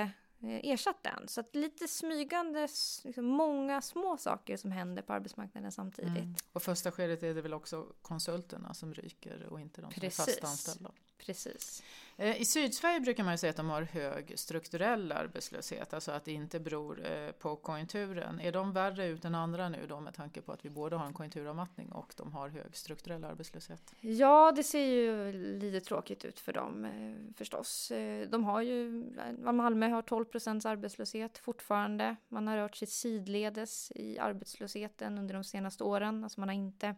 eh, 0.43 0.71
ersatt 0.71 1.03
den. 1.03 1.29
Så 1.29 1.41
att 1.41 1.55
lite 1.55 1.89
smygande, 1.89 2.69
liksom 3.05 3.25
många 3.25 3.83
små 3.83 4.17
saker 4.17 4.57
som 4.57 4.73
händer 4.73 5.03
på 5.03 5.13
arbetsmarknaden 5.13 5.73
samtidigt. 5.73 6.11
Mm. 6.11 6.35
Och 6.53 6.63
första 6.63 6.93
skedet 6.93 7.23
är 7.23 7.35
det 7.35 7.43
väl 7.43 7.55
också 7.55 7.87
konsulterna 8.03 8.75
som 8.75 8.95
ryker 8.95 9.47
och 9.51 9.61
inte 9.61 9.81
de 9.81 9.91
Precis. 9.91 10.17
som 10.17 10.23
är 10.23 10.27
fast 10.27 10.45
anställda. 10.45 10.93
Precis. 11.27 11.83
Eh, 12.17 12.41
I 12.41 12.45
Sydsverige 12.45 13.01
brukar 13.01 13.25
man 13.25 13.33
ju 13.33 13.39
säga 13.39 13.51
att 13.51 13.57
de 13.57 13.71
har 13.71 13.83
hög 13.83 14.33
strukturell 14.39 15.13
arbetslöshet, 15.13 15.95
alltså 15.95 16.13
att 16.13 16.25
det 16.25 16.33
inte 16.33 16.61
beror 16.61 17.07
eh, 17.07 17.31
på 17.33 17.57
konjunkturen. 17.57 18.41
Är 18.41 18.53
de 18.53 18.73
värre 18.73 19.07
ut 19.07 19.25
än 19.25 19.35
andra 19.35 19.69
nu 19.69 19.87
då 19.89 20.01
med 20.01 20.15
tanke 20.15 20.41
på 20.41 20.53
att 20.53 20.65
vi 20.65 20.71
både 20.71 20.97
har 20.97 21.07
en 21.07 21.13
konjunkturavmattning 21.13 21.93
och 21.93 22.15
de 22.17 22.33
har 22.33 22.49
hög 22.49 22.77
strukturell 22.77 23.25
arbetslöshet? 23.25 23.95
Ja, 24.01 24.53
det 24.57 24.63
ser 24.63 24.85
ju 24.85 25.33
lite 25.59 25.81
tråkigt 25.81 26.25
ut 26.25 26.41
för 26.41 26.53
dem 26.53 26.85
eh, 26.85 27.35
förstås. 27.37 27.93
De 28.29 28.45
har 28.45 28.63
ju, 28.63 29.05
Malmö 29.39 29.89
har 29.89 30.03
12 30.03 30.25
procents 30.25 30.67
arbetslöshet 30.67 31.39
fortfarande. 31.39 32.17
Man 32.29 32.47
har 32.47 32.57
rört 32.57 32.77
sig 32.77 32.89
sidledes 32.89 33.93
i 33.95 34.19
arbetslösheten 34.19 35.19
under 35.19 35.35
de 35.35 35.45
senaste 35.45 35.85
åren. 35.85 36.25
Alltså 36.25 36.41
man 36.41 36.49
har 36.49 36.57
inte 36.57 36.95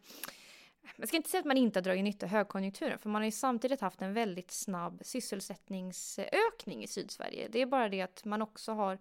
man 0.97 1.07
ska 1.07 1.17
inte 1.17 1.31
säga 1.31 1.39
att 1.41 1.47
man 1.47 1.57
inte 1.57 1.79
har 1.79 1.83
dragit 1.83 2.05
nytta 2.05 2.27
av 2.27 2.31
högkonjunkturen, 2.31 2.99
för 2.99 3.09
man 3.09 3.23
har 3.23 3.27
ju 3.27 3.33
samtidigt 3.33 3.81
haft 3.81 4.03
en 4.03 4.15
väldigt 4.15 4.51
snabb 4.51 5.01
sysselsättningsökning 5.05 6.85
i 6.85 6.87
Sydsverige. 6.87 7.49
Det 7.49 7.63
är 7.63 7.67
bara 7.67 7.89
det 7.89 8.01
att 8.01 8.25
man 8.25 8.43
också 8.43 8.73
har 8.73 8.99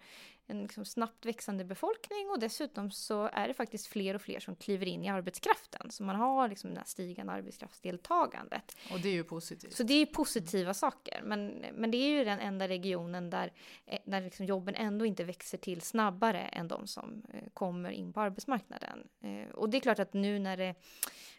en 0.51 0.61
liksom 0.61 0.85
snabbt 0.85 1.25
växande 1.25 1.65
befolkning 1.65 2.29
och 2.29 2.39
dessutom 2.39 2.91
så 2.91 3.29
är 3.33 3.47
det 3.47 3.53
faktiskt 3.53 3.87
fler 3.87 4.15
och 4.15 4.21
fler 4.21 4.39
som 4.39 4.55
kliver 4.55 4.85
in 4.85 5.03
i 5.03 5.09
arbetskraften. 5.09 5.91
Så 5.91 6.03
man 6.03 6.15
har 6.15 6.47
liksom 6.47 6.73
det 6.73 6.79
här 6.79 6.85
stigande 6.85 7.33
arbetskraftsdeltagandet. 7.33 8.77
Och 8.91 8.99
det 8.99 9.09
är 9.09 9.13
ju 9.13 9.23
positivt. 9.23 9.73
Så 9.73 9.83
det 9.83 9.93
är 9.93 10.05
positiva 10.05 10.61
mm. 10.61 10.73
saker. 10.73 11.21
Men, 11.23 11.65
men 11.73 11.91
det 11.91 11.97
är 11.97 12.09
ju 12.09 12.23
den 12.23 12.39
enda 12.39 12.67
regionen 12.67 13.29
där, 13.29 13.51
eh, 13.85 13.99
där 14.05 14.21
liksom 14.21 14.45
jobben 14.45 14.75
ändå 14.75 15.05
inte 15.05 15.23
växer 15.23 15.57
till 15.57 15.81
snabbare 15.81 16.39
än 16.39 16.67
de 16.67 16.87
som 16.87 17.23
eh, 17.33 17.49
kommer 17.53 17.91
in 17.91 18.13
på 18.13 18.21
arbetsmarknaden. 18.21 19.07
Eh, 19.21 19.55
och 19.55 19.69
det 19.69 19.77
är 19.77 19.81
klart 19.81 19.99
att 19.99 20.13
nu 20.13 20.39
när 20.39 20.57
det 20.57 20.75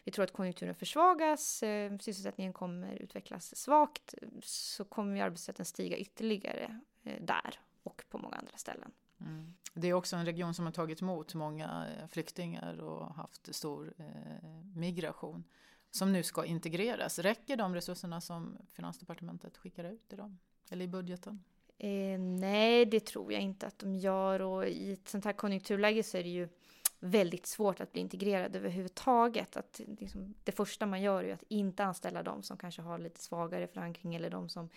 vi 0.03 0.11
tror 0.11 0.23
att 0.23 0.33
konjunkturen 0.33 0.75
försvagas, 0.75 1.63
eh, 1.63 1.97
sysselsättningen 1.97 2.53
kommer 2.53 2.95
utvecklas 2.95 3.55
svagt, 3.55 4.13
så 4.43 4.85
kommer 4.85 5.21
arbetslösheten 5.21 5.65
stiga 5.65 5.97
ytterligare 5.97 6.79
eh, 7.03 7.21
där 7.21 7.59
och 7.83 8.03
på 8.09 8.17
många 8.17 8.35
andra 8.35 8.57
ställen. 8.57 8.91
Mm. 9.19 9.53
Det 9.73 9.87
är 9.87 9.93
också 9.93 10.15
en 10.15 10.25
region 10.25 10.53
som 10.53 10.65
har 10.65 10.71
tagit 10.71 11.01
emot 11.01 11.33
många 11.33 11.87
eh, 11.99 12.07
flyktingar 12.07 12.81
och 12.81 13.13
haft 13.13 13.55
stor 13.55 13.93
eh, 13.97 14.47
migration 14.75 15.43
som 15.91 16.13
nu 16.13 16.23
ska 16.23 16.45
integreras. 16.45 17.19
Räcker 17.19 17.57
de 17.57 17.75
resurserna 17.75 18.21
som 18.21 18.57
Finansdepartementet 18.71 19.57
skickar 19.57 19.83
ut 19.83 20.13
i 20.13 20.15
dem? 20.15 20.39
Eller 20.69 20.85
i 20.85 20.87
budgeten? 20.87 21.43
Eh, 21.77 22.19
nej, 22.19 22.85
det 22.85 22.99
tror 23.05 23.33
jag 23.33 23.41
inte 23.41 23.67
att 23.67 23.79
de 23.79 23.95
gör 23.95 24.41
och 24.41 24.67
i 24.67 24.93
ett 24.93 25.09
sånt 25.09 25.25
här 25.25 25.33
konjunkturläge 25.33 26.03
så 26.03 26.17
är 26.17 26.23
det 26.23 26.29
ju 26.29 26.49
väldigt 27.03 27.45
svårt 27.45 27.79
att 27.79 27.91
bli 27.91 28.01
integrerad 28.01 28.55
överhuvudtaget. 28.55 29.57
Att 29.57 29.81
liksom, 29.99 30.33
det 30.43 30.51
första 30.51 30.85
man 30.85 31.01
gör 31.01 31.23
är 31.23 31.33
att 31.33 31.43
inte 31.47 31.83
anställa 31.83 32.23
de 32.23 32.43
som 32.43 32.57
kanske 32.57 32.81
har 32.81 32.97
lite 32.97 33.19
svagare 33.19 33.67
förankring 33.67 34.15
eller 34.15 34.29
de 34.29 34.49
som 34.49 34.69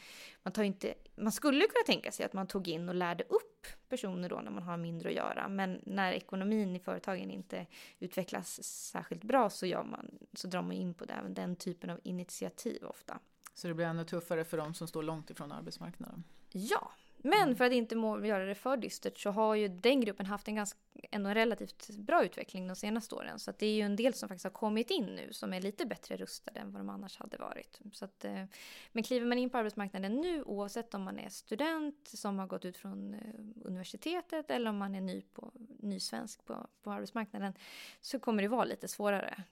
man 0.43 0.53
tar 0.53 0.63
inte. 0.63 0.95
Man 1.17 1.33
skulle 1.33 1.61
kunna 1.61 1.85
tänka 1.87 2.13
sig 2.13 2.27
att 2.27 2.33
man 2.33 2.47
tog 2.47 2.69
in 2.69 2.89
och 2.89 2.95
lärde 2.95 3.25
upp 3.25 3.67
personer 3.89 4.29
då 4.29 4.41
när 4.41 4.51
man 4.51 4.63
har 4.63 4.77
mindre 4.77 5.09
att 5.09 5.15
göra. 5.15 5.49
Men 5.49 5.81
när 5.87 6.13
ekonomin 6.13 6.77
i 6.77 6.79
företagen 6.79 7.31
inte 7.31 7.67
utvecklas 7.99 8.63
särskilt 8.65 9.25
bra 9.25 9.51
så 9.51 9.67
gör 9.67 9.85
man 9.85 10.19
så 10.33 10.49
drar 10.49 10.63
man 10.63 10.73
in 10.73 10.95
på 10.95 11.05
det, 11.05 11.13
även 11.13 11.35
den 11.35 11.57
typen 11.57 11.91
av 11.91 12.01
initiativ 12.03 12.85
ofta. 12.85 13.19
Så 13.55 13.69
det 13.69 13.75
blir 13.75 13.87
ännu 13.87 14.05
tuffare 14.05 14.45
för 14.45 14.57
de 14.57 14.75
som 14.75 14.89
står 14.89 15.03
långt 15.03 15.31
ifrån 15.31 15.53
arbetsmarknaden? 15.53 16.25
Ja, 16.53 16.93
men 17.19 17.43
mm. 17.43 17.57
för 17.57 17.65
att 17.65 17.73
inte 17.73 17.97
må, 17.97 18.25
göra 18.25 18.45
det 18.45 18.55
för 18.55 18.77
dystert 18.77 19.19
så 19.19 19.31
har 19.31 19.55
ju 19.55 19.69
den 19.69 20.01
gruppen 20.01 20.27
haft 20.27 20.49
en 20.49 20.55
ganska, 20.55 20.79
en 21.11 21.35
relativt 21.35 21.91
bra 21.91 22.25
utveckling 22.25 22.69
de 22.69 22.77
senaste 22.77 23.15
åren. 23.15 23.39
Så 23.39 23.53
det 23.59 23.67
är 23.67 23.75
ju 23.75 23.83
en 23.83 23.97
del 23.97 24.15
som 24.15 24.29
faktiskt 24.29 24.45
har 24.45 24.51
kommit 24.51 24.91
in 24.91 25.07
nu 25.07 25.33
som 25.33 25.53
är 25.53 25.61
lite 25.61 25.87
bättre 25.87 26.17
rustade 26.17 26.61
än 26.61 26.73
vad 26.73 26.81
de 26.81 26.89
annars 26.89 27.17
hade 27.17 27.37
varit. 27.37 27.81
Så 27.93 28.05
att, 28.05 28.25
eh, 28.25 28.45
men 28.93 29.03
kliver 29.03 29.27
man 29.27 29.39
in 29.39 29.51
på 29.51 29.59
arbetsmarknaden 29.59 30.21
nu, 30.21 30.43
oavsett 30.43 30.95
om 30.95 31.03
man 31.03 31.19
är 31.19 31.29
student 31.29 32.09
som 32.09 32.39
har 32.39 32.47
gått 32.47 32.65
ut 32.65 32.77
från 32.77 33.15
eh, 33.15 33.21
universitetet 33.65 34.51
eller 34.51 34.71
om 34.71 34.77
man 34.77 34.95
är 34.95 35.01
ny, 35.01 35.23
på, 35.23 35.53
ny 35.79 36.01
svensk 36.01 36.45
på, 36.45 36.67
på 36.83 36.93
arbetsmarknaden, 36.93 37.53
så 38.01 38.19
kommer 38.19 38.43
det 38.43 38.49
vara 38.49 38.65
lite 38.65 38.89
svårare 38.89 39.45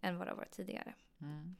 än 0.00 0.18
vad 0.18 0.26
det 0.26 0.30
har 0.30 0.36
varit 0.36 0.50
tidigare. 0.50 0.94
Mm. 1.20 1.56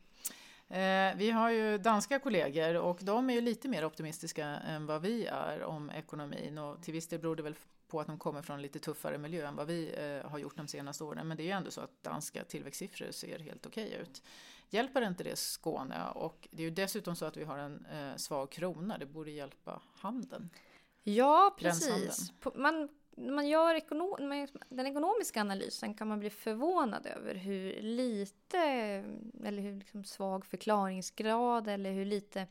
Eh, 0.71 1.17
vi 1.17 1.31
har 1.31 1.51
ju 1.51 1.79
danska 1.79 2.19
kollegor 2.19 2.75
och 2.75 2.99
de 3.03 3.31
är 3.31 3.35
ju 3.35 3.41
lite 3.41 3.69
mer 3.69 3.85
optimistiska 3.85 4.47
än 4.47 4.87
vad 4.87 5.03
vi 5.03 5.27
är 5.27 5.63
om 5.63 5.91
ekonomin 5.91 6.59
och 6.59 6.83
till 6.83 6.95
viss 6.95 7.09
del 7.09 7.21
beror 7.21 7.37
det 7.37 7.43
väl 7.43 7.55
på 7.89 8.01
att 8.01 8.07
de 8.07 8.19
kommer 8.19 8.43
från 8.43 8.63
lite 8.63 8.79
tuffare 8.79 9.19
miljö 9.19 9.49
än 9.49 9.57
vad 9.57 9.67
vi 9.67 9.95
eh, 9.97 10.31
har 10.31 10.39
gjort 10.39 10.57
de 10.57 10.69
senaste 10.69 11.05
åren. 11.05 11.29
Men 11.29 11.37
det 11.37 11.43
är 11.43 11.45
ju 11.45 11.51
ändå 11.51 11.71
så 11.71 11.81
att 11.81 12.03
danska 12.03 12.45
tillväxtsiffror 12.45 13.11
ser 13.11 13.39
helt 13.39 13.67
okej 13.67 13.95
ut. 14.03 14.23
Hjälper 14.69 15.03
inte 15.03 15.25
det 15.25 15.39
Skåne? 15.39 16.11
Och 16.15 16.49
det 16.51 16.63
är 16.63 16.65
ju 16.65 16.71
dessutom 16.71 17.17
så 17.17 17.25
att 17.25 17.37
vi 17.37 17.45
har 17.45 17.59
en 17.59 17.87
eh, 17.87 18.17
svag 18.17 18.51
krona. 18.51 18.99
Det 18.99 19.07
borde 19.07 19.31
hjälpa 19.31 19.83
handeln. 19.95 20.51
Ja, 21.03 21.57
precis. 21.59 22.33
Man 22.55 22.89
när 23.21 23.33
man 23.33 23.49
gör 23.49 23.75
ekono 23.75 24.17
den 24.69 24.87
ekonomiska 24.87 25.41
analysen 25.41 25.95
kan 25.95 26.09
man 26.09 26.21
bli 26.21 26.31
förvånad 26.31 27.07
över 27.07 27.35
hur 27.35 27.83
lite, 27.83 28.59
eller 29.45 29.63
hur 29.63 29.77
liksom 29.77 30.05
svag 30.05 30.47
förklaringsgrad 30.47 31.69
eller 31.69 31.93
hur 31.93 32.05
lite 32.05 32.47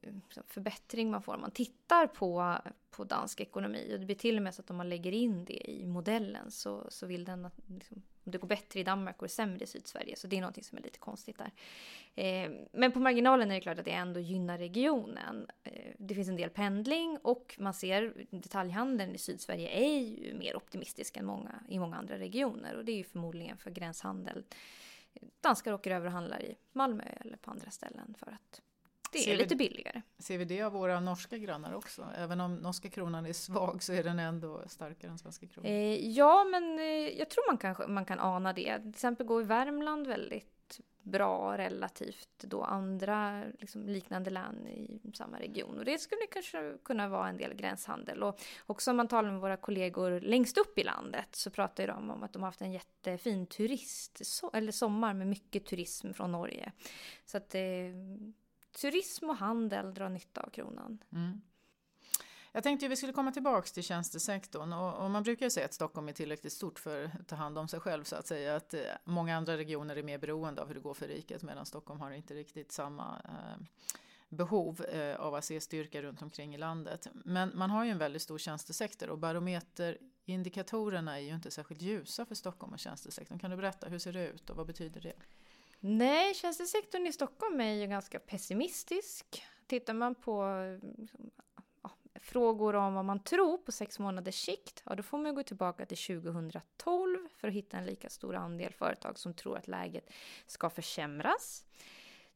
eh, 0.00 0.12
förbättring 0.46 1.10
man 1.10 1.22
får 1.22 1.34
om 1.34 1.40
man 1.40 1.50
tittar 1.50 2.06
på, 2.06 2.54
på 2.90 3.04
dansk 3.04 3.40
ekonomi. 3.40 3.90
Och 3.94 4.00
det 4.00 4.06
blir 4.06 4.16
till 4.16 4.36
och 4.36 4.42
med 4.42 4.54
så 4.54 4.62
att 4.62 4.70
om 4.70 4.76
man 4.76 4.88
lägger 4.88 5.12
in 5.12 5.44
det 5.44 5.70
i 5.70 5.86
modellen 5.86 6.50
så, 6.50 6.86
så 6.88 7.06
vill 7.06 7.24
den 7.24 7.50
liksom, 7.66 8.02
om 8.28 8.32
det 8.32 8.38
går 8.38 8.48
bättre 8.48 8.80
i 8.80 8.84
Danmark 8.84 9.22
och 9.22 9.30
sämre 9.30 9.64
i 9.64 9.66
Sydsverige. 9.66 10.16
Så 10.16 10.26
det 10.26 10.36
är 10.36 10.40
någonting 10.40 10.64
som 10.64 10.78
är 10.78 10.82
lite 10.82 10.98
konstigt 10.98 11.38
där. 11.38 11.50
Eh, 12.14 12.50
men 12.72 12.92
på 12.92 13.00
marginalen 13.00 13.50
är 13.50 13.54
det 13.54 13.60
klart 13.60 13.78
att 13.78 13.84
det 13.84 13.90
ändå 13.90 14.20
gynnar 14.20 14.58
regionen. 14.58 15.46
Eh, 15.64 15.92
det 15.98 16.14
finns 16.14 16.28
en 16.28 16.36
del 16.36 16.50
pendling 16.50 17.18
och 17.22 17.56
man 17.58 17.74
ser 17.74 18.26
detaljhandeln 18.30 19.14
i 19.14 19.18
Sydsverige 19.18 19.68
är 19.68 19.98
ju 19.98 20.34
mer 20.34 20.56
optimistisk 20.56 21.16
än 21.16 21.26
många 21.26 21.54
i 21.68 21.78
många 21.78 21.96
andra 21.96 22.18
regioner. 22.18 22.76
Och 22.76 22.84
det 22.84 22.92
är 22.92 22.96
ju 22.96 23.04
förmodligen 23.04 23.56
för 23.56 23.70
gränshandel. 23.70 24.44
Danskar 25.40 25.72
åker 25.72 25.90
över 25.90 26.06
och 26.06 26.12
handlar 26.12 26.42
i 26.42 26.56
Malmö 26.72 27.04
eller 27.20 27.36
på 27.36 27.50
andra 27.50 27.70
ställen 27.70 28.14
för 28.18 28.26
att 28.32 28.62
det 29.12 29.18
ser 29.18 29.34
är 29.34 29.36
lite 29.36 29.54
vi, 29.54 29.68
billigare. 29.68 30.02
Ser 30.18 30.38
vi 30.38 30.44
det 30.44 30.62
av 30.62 30.72
våra 30.72 31.00
norska 31.00 31.38
grannar 31.38 31.74
också? 31.74 32.06
Även 32.16 32.40
om 32.40 32.54
norska 32.54 32.90
kronan 32.90 33.26
är 33.26 33.32
svag 33.32 33.82
så 33.82 33.92
är 33.92 34.04
den 34.04 34.18
ändå 34.18 34.62
starkare 34.66 35.10
än 35.10 35.18
svenska 35.18 35.46
kronan. 35.46 35.72
Eh, 35.72 36.08
ja, 36.08 36.44
men 36.44 36.78
eh, 36.78 37.18
jag 37.18 37.30
tror 37.30 37.52
man 37.52 37.58
kan, 37.58 37.92
man 37.94 38.04
kan 38.04 38.20
ana 38.20 38.52
det. 38.52 38.78
Till 38.78 38.90
exempel 38.90 39.26
går 39.26 39.42
i 39.42 39.44
Värmland 39.44 40.06
väldigt 40.06 40.58
bra 41.10 41.58
relativt 41.58 42.38
då 42.38 42.62
andra 42.62 43.44
liksom, 43.58 43.88
liknande 43.88 44.30
län 44.30 44.66
i 44.66 45.00
samma 45.14 45.38
region. 45.38 45.78
Och 45.78 45.84
det 45.84 45.98
skulle 45.98 46.20
kanske 46.30 46.74
kunna 46.84 47.08
vara 47.08 47.28
en 47.28 47.36
del 47.36 47.54
gränshandel. 47.54 48.22
Och 48.22 48.40
också 48.66 48.90
om 48.90 48.96
man 48.96 49.08
talar 49.08 49.30
med 49.30 49.40
våra 49.40 49.56
kollegor 49.56 50.20
längst 50.20 50.58
upp 50.58 50.78
i 50.78 50.84
landet 50.84 51.28
så 51.32 51.50
pratar 51.50 51.86
de 51.86 52.10
om 52.10 52.22
att 52.22 52.32
de 52.32 52.42
har 52.42 52.48
haft 52.48 52.62
en 52.62 52.72
jättefin 52.72 53.46
turist, 53.46 54.26
so 54.26 54.50
eller 54.52 54.72
sommar 54.72 55.14
med 55.14 55.26
mycket 55.26 55.66
turism 55.66 56.12
från 56.12 56.32
Norge. 56.32 56.72
Så 57.26 57.36
att 57.36 57.54
eh, 57.54 57.60
turism 58.72 59.30
och 59.30 59.36
handel 59.36 59.94
drar 59.94 60.08
nytta 60.08 60.40
av 60.40 60.50
kronan. 60.50 61.04
Mm. 61.12 61.40
Jag 62.52 62.62
tänkte 62.62 62.86
att 62.86 62.92
vi 62.92 62.96
skulle 62.96 63.12
komma 63.12 63.32
tillbaks 63.32 63.72
till 63.72 63.82
tjänstesektorn 63.82 64.72
och, 64.72 65.04
och 65.04 65.10
man 65.10 65.22
brukar 65.22 65.46
ju 65.46 65.50
säga 65.50 65.66
att 65.66 65.74
Stockholm 65.74 66.08
är 66.08 66.12
tillräckligt 66.12 66.52
stort 66.52 66.78
för 66.78 67.04
att 67.04 67.28
ta 67.28 67.36
hand 67.36 67.58
om 67.58 67.68
sig 67.68 67.80
själv 67.80 68.04
så 68.04 68.16
att 68.16 68.26
säga. 68.26 68.56
Att 68.56 68.74
eh, 68.74 68.80
många 69.04 69.36
andra 69.36 69.56
regioner 69.56 69.96
är 69.96 70.02
mer 70.02 70.18
beroende 70.18 70.62
av 70.62 70.68
hur 70.68 70.74
det 70.74 70.80
går 70.80 70.94
för 70.94 71.08
riket 71.08 71.42
medan 71.42 71.66
Stockholm 71.66 72.00
har 72.00 72.10
inte 72.10 72.34
riktigt 72.34 72.72
samma 72.72 73.22
eh, 73.24 73.64
behov 74.28 74.84
eh, 74.84 75.16
av 75.16 75.34
att 75.34 75.44
se 75.44 75.60
styrka 75.60 76.02
runt 76.02 76.22
omkring 76.22 76.54
i 76.54 76.58
landet. 76.58 77.08
Men 77.12 77.50
man 77.54 77.70
har 77.70 77.84
ju 77.84 77.90
en 77.90 77.98
väldigt 77.98 78.22
stor 78.22 78.38
tjänstesektor 78.38 79.10
och 79.10 79.18
barometerindikatorerna 79.18 81.18
är 81.18 81.22
ju 81.22 81.34
inte 81.34 81.50
särskilt 81.50 81.82
ljusa 81.82 82.26
för 82.26 82.34
Stockholm 82.34 82.72
och 82.72 82.78
tjänstesektorn. 82.78 83.38
Kan 83.38 83.50
du 83.50 83.56
berätta, 83.56 83.88
hur 83.88 83.98
ser 83.98 84.12
det 84.12 84.28
ut 84.28 84.50
och 84.50 84.56
vad 84.56 84.66
betyder 84.66 85.00
det? 85.00 85.16
Nej, 85.80 86.34
tjänstesektorn 86.34 87.06
i 87.06 87.12
Stockholm 87.12 87.60
är 87.60 87.72
ju 87.72 87.86
ganska 87.86 88.18
pessimistisk. 88.18 89.42
Tittar 89.66 89.94
man 89.94 90.14
på 90.14 90.44
liksom, 90.96 91.30
ja, 91.82 91.90
frågor 92.14 92.76
om 92.76 92.94
vad 92.94 93.04
man 93.04 93.20
tror 93.20 93.58
på 93.58 93.72
sex 93.72 93.98
månaders 93.98 94.44
sikt, 94.44 94.82
ja, 94.86 94.94
då 94.94 95.02
får 95.02 95.18
man 95.18 95.34
gå 95.34 95.42
tillbaka 95.42 95.86
till 95.86 96.22
2012 96.22 97.28
för 97.36 97.48
att 97.48 97.54
hitta 97.54 97.76
en 97.76 97.86
lika 97.86 98.08
stor 98.08 98.34
andel 98.34 98.72
företag 98.72 99.18
som 99.18 99.34
tror 99.34 99.56
att 99.56 99.68
läget 99.68 100.10
ska 100.46 100.70
försämras. 100.70 101.64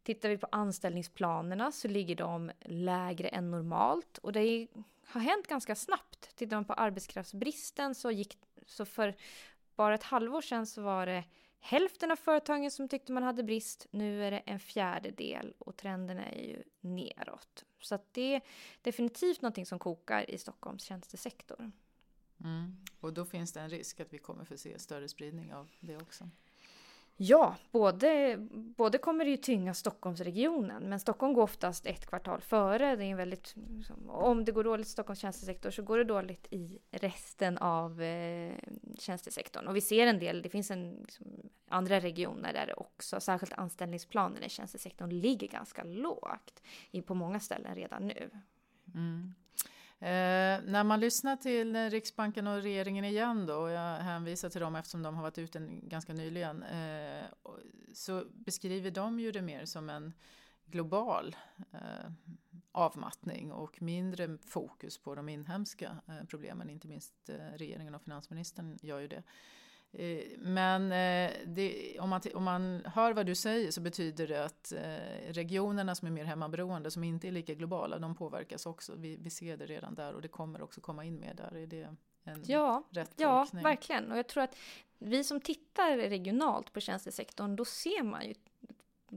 Tittar 0.03 0.29
vi 0.29 0.39
på 0.39 0.49
anställningsplanerna 0.53 1.73
så 1.73 1.89
ligger 1.89 2.17
de 2.17 2.51
lägre 2.61 3.29
än 3.29 3.51
normalt 3.51 4.19
och 4.19 4.33
det 4.33 4.69
har 5.07 5.21
hänt 5.21 5.47
ganska 5.47 5.75
snabbt. 5.75 6.37
Tittar 6.37 6.57
man 6.57 6.65
på 6.65 6.73
arbetskraftsbristen 6.73 7.95
så 7.95 8.11
gick 8.11 8.39
så 8.67 8.85
för 8.85 9.17
bara 9.77 9.95
ett 9.95 10.03
halvår 10.03 10.41
sedan 10.41 10.67
så 10.67 10.83
var 10.83 11.07
det 11.07 11.25
hälften 11.63 12.11
av 12.11 12.17
företagen 12.17 12.71
som 12.71 12.89
tyckte 12.89 13.13
man 13.13 13.23
hade 13.23 13.43
brist. 13.43 13.87
Nu 13.91 14.25
är 14.25 14.31
det 14.31 14.39
en 14.39 14.61
fjärdedel 14.61 15.55
och 15.59 15.77
trenden 15.77 16.19
är 16.19 16.43
ju 16.43 16.63
neråt. 16.81 17.65
Så 17.81 17.95
att 17.95 18.15
det 18.15 18.35
är 18.35 18.43
definitivt 18.83 19.43
någonting 19.43 19.67
som 19.67 19.79
kokar 19.79 20.31
i 20.31 20.39
Stockholms 20.39 20.83
tjänstesektor. 20.83 21.73
Mm. 22.41 22.77
Och 23.01 23.13
då 23.13 23.25
finns 23.25 23.53
det 23.53 23.61
en 23.61 23.71
risk 23.71 24.01
att 24.01 24.13
vi 24.13 24.19
kommer 24.19 24.45
få 24.45 24.57
se 24.57 24.79
större 24.79 25.09
spridning 25.09 25.55
av 25.55 25.71
det 25.81 25.97
också? 25.97 26.31
Ja, 27.17 27.57
både, 27.71 28.37
både 28.77 28.99
kommer 28.99 29.25
det 29.25 29.31
ju 29.31 29.37
tynga 29.37 29.75
Stockholmsregionen, 29.75 30.89
men 30.89 31.01
Stockholm 31.01 31.35
går 31.35 31.43
oftast 31.43 31.87
ett 31.87 32.07
kvartal 32.07 32.41
före. 32.41 32.97
Det 32.97 33.05
är 33.05 33.11
en 33.11 33.17
väldigt, 33.17 33.55
liksom, 33.71 34.11
om 34.11 34.45
det 34.45 34.53
går 34.53 34.65
dåligt 34.65 34.87
i 34.87 34.91
Stockholms 34.91 35.19
tjänstesektor 35.19 35.71
så 35.71 35.83
går 35.83 35.99
det 35.99 36.05
dåligt 36.05 36.47
i 36.51 36.79
resten 36.91 37.59
av 37.59 38.03
eh, 38.03 38.55
tjänstesektorn. 38.99 39.67
Och 39.67 39.77
vi 39.77 39.81
ser 39.81 40.07
en 40.07 40.19
del, 40.19 40.43
det 40.43 40.49
finns 40.49 40.71
en, 40.71 40.93
liksom, 41.01 41.27
andra 41.69 42.01
regioner 42.01 42.53
där 42.53 42.67
det 42.67 42.75
också, 42.75 43.21
särskilt 43.21 43.53
anställningsplanen 43.53 44.43
i 44.43 44.49
tjänstesektorn 44.49 45.11
ligger 45.11 45.49
ganska 45.49 45.85
lågt 45.85 46.63
på 47.07 47.15
många 47.15 47.41
ställen 47.41 47.75
redan 47.75 48.07
nu. 48.07 48.31
Mm. 48.95 49.35
Eh, 50.03 50.61
när 50.65 50.85
man 50.85 51.01
lyssnar 51.01 51.37
till 51.37 51.77
eh, 51.77 51.91
Riksbanken 51.91 52.47
och 52.47 52.63
regeringen 52.63 53.05
igen 53.05 53.47
då, 53.47 53.55
och 53.55 53.71
jag 53.71 53.97
hänvisar 53.97 54.51
till 54.51 54.61
dem 54.61 54.77
eftersom 54.77 55.03
de 55.03 55.15
har 55.15 55.23
varit 55.23 55.39
ute 55.39 55.69
ganska 55.83 56.13
nyligen, 56.13 56.63
eh, 56.63 57.25
så 57.95 58.25
beskriver 58.33 58.91
de 58.91 59.21
ju 59.21 59.33
det 59.33 59.43
mer 59.43 59.65
som 59.65 59.91
en 59.91 60.13
global 60.67 61.37
eh, 61.73 62.11
avmattning 62.73 63.53
och 63.53 63.83
mindre 63.83 64.39
fokus 64.47 64.99
på 64.99 65.15
de 65.15 65.29
inhemska 65.29 65.97
eh, 66.09 66.25
problemen. 66.29 66.71
Inte 66.71 66.89
minst 66.89 67.29
eh, 67.29 67.57
regeringen 67.57 67.95
och 67.95 68.03
finansministern 68.03 68.79
gör 68.83 68.99
ju 68.99 69.09
det. 69.09 69.23
Eh, 69.93 70.39
men 70.39 70.93
eh, 70.93 71.33
det, 71.47 71.99
om, 72.01 72.11
man, 72.11 72.21
om 72.35 72.45
man 72.45 72.83
hör 72.85 73.13
vad 73.13 73.27
du 73.27 73.35
säger 73.35 73.71
så 73.71 73.81
betyder 73.81 74.27
det 74.27 74.45
att 74.45 74.73
eh, 74.73 75.33
regionerna 75.33 75.95
som 75.95 76.09
är 76.09 76.13
mer 76.13 76.25
hemmaberoende, 76.25 76.91
som 76.91 77.05
inte 77.05 77.29
är 77.29 77.33
lika 77.33 77.55
globala, 77.55 77.99
de 77.99 78.15
påverkas 78.15 78.67
också. 78.67 78.95
Vi, 78.97 79.17
vi 79.17 79.31
ser 79.31 79.57
det 79.57 79.67
redan 79.67 79.95
där 79.95 80.15
och 80.15 80.23
det 80.23 80.29
kommer 80.29 80.63
också 80.63 80.81
komma 80.81 81.05
in 81.05 81.21
mer 81.21 81.35
där. 81.35 81.57
Är 81.57 81.67
det 81.67 81.97
en 82.25 82.45
ja, 82.47 82.83
rätt 82.91 83.13
Ja, 83.17 83.47
verkligen. 83.53 84.13
Och 84.13 84.19
jag 84.19 84.29
tror 84.29 84.43
att 84.43 84.57
vi 84.99 85.25
som 85.25 85.41
tittar 85.41 85.97
regionalt 85.97 86.73
på 86.73 86.81
tjänstesektorn, 86.81 87.57
då 87.57 87.65
ser 87.65 88.03
man 88.03 88.27
ju 88.29 88.35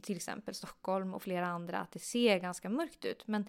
till 0.01 0.15
exempel 0.15 0.53
Stockholm 0.53 1.13
och 1.13 1.23
flera 1.23 1.47
andra 1.47 1.77
att 1.77 1.91
det 1.91 1.99
ser 1.99 2.39
ganska 2.39 2.69
mörkt 2.69 3.05
ut. 3.05 3.27
Men 3.27 3.47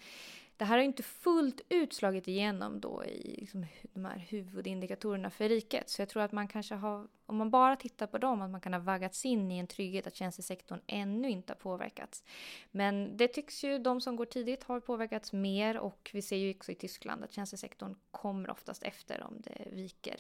det 0.56 0.64
här 0.64 0.76
har 0.76 0.84
inte 0.84 1.02
fullt 1.02 1.60
ut 1.68 1.92
slagit 1.92 2.28
igenom 2.28 2.80
då 2.80 3.04
i 3.04 3.36
liksom 3.40 3.66
de 3.82 4.04
här 4.04 4.18
huvudindikatorerna 4.18 5.30
för 5.30 5.48
riket. 5.48 5.90
Så 5.90 6.02
jag 6.02 6.08
tror 6.08 6.22
att 6.22 6.32
man 6.32 6.48
kanske 6.48 6.75
har, 6.75 7.08
om 7.26 7.36
man 7.36 7.50
bara 7.50 7.76
tittar 7.76 8.06
på 8.06 8.18
dem, 8.18 8.42
att 8.42 8.50
man 8.50 8.60
kan 8.60 8.72
ha 8.72 8.80
vaggats 8.80 9.25
in 9.25 9.50
i 9.50 9.58
en 9.58 9.66
trygghet 9.66 10.06
att 10.06 10.14
tjänstesektorn 10.14 10.80
ännu 10.86 11.30
inte 11.30 11.52
har 11.52 11.56
påverkats. 11.56 12.25
Men 12.70 13.16
det 13.16 13.28
tycks 13.28 13.64
ju 13.64 13.78
de 13.78 14.00
som 14.00 14.16
går 14.16 14.25
tidigt 14.25 14.64
har 14.64 14.80
påverkats 14.80 15.32
mer 15.32 15.78
och 15.78 16.10
vi 16.12 16.22
ser 16.22 16.36
ju 16.36 16.54
också 16.54 16.72
i 16.72 16.75
Tyskland 16.75 17.25
att 17.25 17.32
tjänstesektorn 17.32 17.94
kommer 18.10 18.50
oftast 18.50 18.82
efter 18.82 19.22
om 19.22 19.34
det 19.40 19.68
viker. 19.72 20.16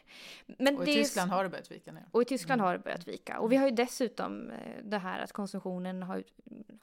Men 0.46 0.76
och 0.76 0.88
i 0.88 0.94
Tyskland 0.94 1.30
har 1.30 1.44
det 1.44 1.50
börjat 1.50 1.70
vika 1.70 1.92
nu. 1.92 2.00
Och 2.10 2.22
i 2.22 2.24
Tyskland 2.24 2.60
mm. 2.60 2.66
har 2.66 2.72
det 2.72 2.84
börjat 2.84 3.08
vika. 3.08 3.38
Och 3.38 3.52
vi 3.52 3.56
har 3.56 3.66
ju 3.66 3.74
dessutom 3.74 4.50
eh, 4.50 4.56
det 4.84 4.98
här 4.98 5.20
att 5.20 5.32
konsumtionen 5.32 6.02
har 6.02 6.24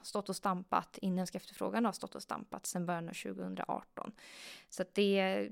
stått 0.02 0.28
och 0.28 0.36
stampat, 0.36 0.98
inhemsk 1.02 1.34
efterfrågan 1.34 1.84
har 1.84 1.92
stått 1.92 2.14
och 2.14 2.22
stampat 2.22 2.66
sedan 2.66 2.86
början 2.86 3.08
av 3.08 3.12
2018. 3.44 4.12
Så 4.70 4.82
att 4.82 4.94
det, 4.94 5.48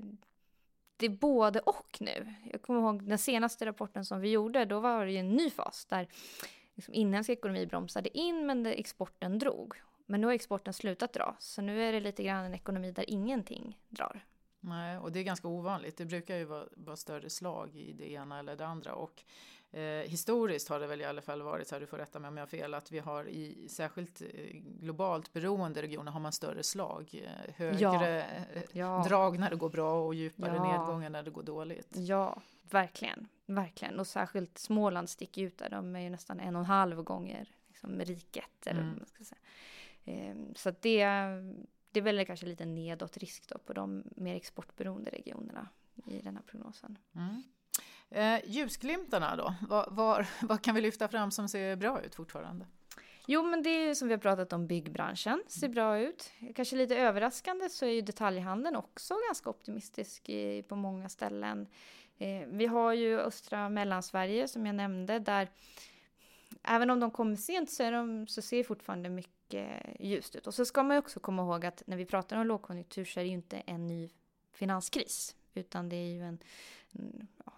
det 0.97 1.05
är 1.05 1.09
både 1.09 1.59
och 1.59 1.97
nu. 1.99 2.33
Jag 2.51 2.61
kommer 2.61 2.79
ihåg 2.79 3.03
den 3.03 3.17
senaste 3.17 3.65
rapporten 3.65 4.05
som 4.05 4.21
vi 4.21 4.31
gjorde, 4.31 4.65
då 4.65 4.79
var 4.79 5.05
det 5.05 5.11
ju 5.11 5.17
en 5.17 5.29
ny 5.29 5.49
fas 5.49 5.85
där 5.85 6.07
liksom 6.73 6.93
inhemsk 6.93 7.29
ekonomi 7.29 7.65
bromsade 7.65 8.17
in 8.17 8.45
men 8.45 8.65
exporten 8.65 9.39
drog. 9.39 9.75
Men 10.05 10.21
nu 10.21 10.27
har 10.27 10.33
exporten 10.33 10.73
slutat 10.73 11.13
dra, 11.13 11.35
så 11.39 11.61
nu 11.61 11.83
är 11.83 11.93
det 11.93 11.99
lite 11.99 12.23
grann 12.23 12.45
en 12.45 12.53
ekonomi 12.53 12.91
där 12.91 13.09
ingenting 13.09 13.79
drar. 13.89 14.25
Nej, 14.63 14.97
och 14.97 15.11
det 15.11 15.19
är 15.19 15.23
ganska 15.23 15.47
ovanligt. 15.47 15.97
Det 15.97 16.05
brukar 16.05 16.37
ju 16.37 16.45
vara, 16.45 16.65
vara 16.75 16.95
större 16.95 17.29
slag 17.29 17.75
i 17.75 17.93
det 17.93 18.11
ena 18.11 18.39
eller 18.39 18.55
det 18.55 18.65
andra. 18.65 18.93
Och 18.93 19.23
Eh, 19.73 20.09
historiskt 20.09 20.69
har 20.69 20.79
det 20.79 20.87
väl 20.87 21.01
i 21.01 21.05
alla 21.05 21.21
fall 21.21 21.41
varit 21.41 21.67
så 21.67 21.75
här, 21.75 21.79
du 21.79 21.87
får 21.87 21.97
rätta 21.97 22.19
mig 22.19 22.27
om 22.27 22.37
jag 22.37 22.41
har 22.41 22.47
fel, 22.47 22.73
att 22.73 22.91
vi 22.91 22.99
har 22.99 23.29
i 23.29 23.67
särskilt 23.69 24.21
eh, 24.21 24.27
globalt 24.79 25.33
beroende 25.33 25.81
regioner 25.81 26.11
har 26.11 26.19
man 26.19 26.31
större 26.31 26.63
slag, 26.63 27.23
eh, 27.25 27.53
högre 27.55 27.79
ja. 27.79 28.07
Eh, 28.07 28.63
ja. 28.71 29.05
drag 29.07 29.39
när 29.39 29.49
det 29.49 29.55
går 29.55 29.69
bra 29.69 30.05
och 30.05 30.15
djupare 30.15 30.55
ja. 30.55 30.71
nedgångar 30.71 31.09
när 31.09 31.23
det 31.23 31.31
går 31.31 31.43
dåligt. 31.43 31.87
Ja, 31.91 32.41
verkligen, 32.69 33.27
verkligen. 33.45 33.99
Och 33.99 34.07
särskilt 34.07 34.57
Småland 34.57 35.09
sticker 35.09 35.41
ut 35.41 35.57
där, 35.57 35.69
de 35.69 35.95
är 35.95 35.99
ju 35.99 36.09
nästan 36.09 36.39
en 36.39 36.55
och 36.55 36.59
en 36.59 36.65
halv 36.65 37.03
gånger 37.03 37.47
liksom, 37.67 37.99
riket. 37.99 38.67
Eller 38.67 38.81
mm. 38.81 39.05
ska 39.05 39.23
säga. 39.23 39.41
Eh, 40.05 40.35
så 40.55 40.71
det, 40.81 41.05
det 41.93 41.99
är 41.99 42.01
väl 42.01 42.25
kanske 42.25 42.45
lite 42.45 42.65
nedåt 42.65 43.17
risk 43.17 43.49
då 43.49 43.57
på 43.57 43.73
de 43.73 44.03
mer 44.15 44.35
exportberoende 44.35 45.11
regionerna 45.11 45.69
i 46.05 46.21
den 46.21 46.35
här 46.35 46.43
prognosen. 46.43 46.97
Mm. 47.15 47.43
Eh, 48.09 48.41
ljusglimtarna 48.45 49.35
då, 49.35 49.55
vad, 49.61 49.95
var, 49.95 50.27
vad 50.41 50.61
kan 50.61 50.75
vi 50.75 50.81
lyfta 50.81 51.07
fram 51.07 51.31
som 51.31 51.49
ser 51.49 51.75
bra 51.75 52.01
ut 52.01 52.15
fortfarande? 52.15 52.65
Jo, 53.27 53.43
men 53.43 53.63
det 53.63 53.69
är 53.69 53.87
ju 53.87 53.95
som 53.95 54.07
vi 54.07 54.13
har 54.13 54.19
pratat 54.19 54.53
om, 54.53 54.67
byggbranschen 54.67 55.43
ser 55.47 55.69
bra 55.69 55.99
ut. 55.99 56.31
Kanske 56.55 56.75
lite 56.75 56.97
överraskande 56.97 57.69
så 57.69 57.85
är 57.85 57.89
ju 57.89 58.01
detaljhandeln 58.01 58.75
också 58.75 59.15
ganska 59.29 59.49
optimistisk 59.49 60.29
i, 60.29 60.63
på 60.63 60.75
många 60.75 61.09
ställen. 61.09 61.67
Eh, 62.17 62.47
vi 62.47 62.65
har 62.65 62.93
ju 62.93 63.19
östra 63.19 63.69
Mellansverige 63.69 64.47
som 64.47 64.65
jag 64.65 64.75
nämnde, 64.75 65.19
där 65.19 65.49
även 66.63 66.89
om 66.89 66.99
de 66.99 67.11
kommer 67.11 67.35
sent 67.35 67.71
så, 67.71 67.83
är 67.83 67.91
de, 67.91 68.27
så 68.27 68.41
ser 68.41 68.63
fortfarande 68.63 69.09
mycket 69.09 69.42
ljust 69.99 70.35
ut. 70.35 70.47
Och 70.47 70.53
så 70.53 70.65
ska 70.65 70.83
man 70.83 70.97
också 70.97 71.19
komma 71.19 71.41
ihåg 71.41 71.65
att 71.65 71.83
när 71.85 71.97
vi 71.97 72.05
pratar 72.05 72.37
om 72.37 72.47
lågkonjunktur 72.47 73.05
så 73.05 73.19
är 73.19 73.23
det 73.23 73.27
ju 73.27 73.33
inte 73.33 73.57
en 73.57 73.87
ny 73.87 74.09
finanskris, 74.51 75.35
utan 75.53 75.89
det 75.89 75.95
är 75.95 76.13
ju 76.13 76.23
en, 76.23 76.39
en 76.91 77.27
ja, 77.45 77.53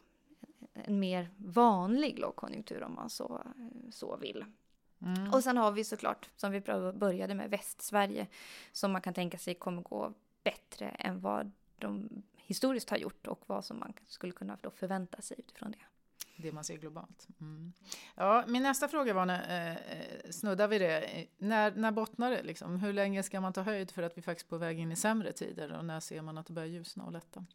en 0.73 0.99
mer 0.99 1.29
vanlig 1.38 2.19
lågkonjunktur 2.19 2.84
om 2.84 2.95
man 2.95 3.10
så, 3.10 3.41
så 3.91 4.17
vill. 4.17 4.45
Mm. 5.01 5.34
Och 5.34 5.43
sen 5.43 5.58
har 5.58 5.71
vi 5.71 5.84
såklart, 5.84 6.29
som 6.36 6.51
vi 6.51 6.62
började 6.93 7.36
med, 7.36 7.49
Västsverige 7.49 8.27
som 8.71 8.91
man 8.91 9.01
kan 9.01 9.13
tänka 9.13 9.38
sig 9.38 9.55
kommer 9.55 9.81
gå 9.81 10.13
bättre 10.43 10.89
än 10.89 11.21
vad 11.21 11.51
de 11.77 12.23
historiskt 12.36 12.89
har 12.89 12.97
gjort 12.97 13.27
och 13.27 13.43
vad 13.45 13.65
som 13.65 13.79
man 13.79 13.93
skulle 14.08 14.34
kunna 14.34 14.58
förvänta 14.75 15.21
sig 15.21 15.39
utifrån 15.39 15.71
det. 15.71 15.77
Det 16.38 16.52
man 16.52 16.63
ser 16.63 16.78
globalt. 16.78 17.28
Mm. 17.41 17.74
Ja, 18.15 18.43
min 18.48 18.63
nästa 18.63 18.88
fråga 18.88 19.13
var, 19.13 19.26
när, 19.26 19.71
eh, 19.71 20.32
snuddar 20.32 20.67
vi 20.67 20.80
det, 20.80 21.26
när, 21.38 21.71
när 21.71 21.91
bottnar 21.91 22.32
det? 22.32 22.43
Liksom? 22.43 22.80
Hur 22.80 22.93
länge 22.93 23.24
ska 23.24 23.41
man 23.41 23.54
ta 23.54 23.62
höjd 23.62 23.91
för 23.91 24.04
att 24.04 24.17
vi 24.17 24.21
faktiskt 24.21 24.48
är 24.48 24.50
på 24.50 24.58
väg 24.58 24.80
in 24.80 24.91
i 24.91 24.95
sämre 24.95 25.32
tider 25.32 25.71
och 25.71 25.86
när 25.86 26.00
ser 26.00 26.21
man 26.21 26.38
att 26.38 26.45
det 26.45 26.54
börjar 26.54 26.67
ljusna 26.67 27.04
och 27.04 27.12
lätta? 27.12 27.45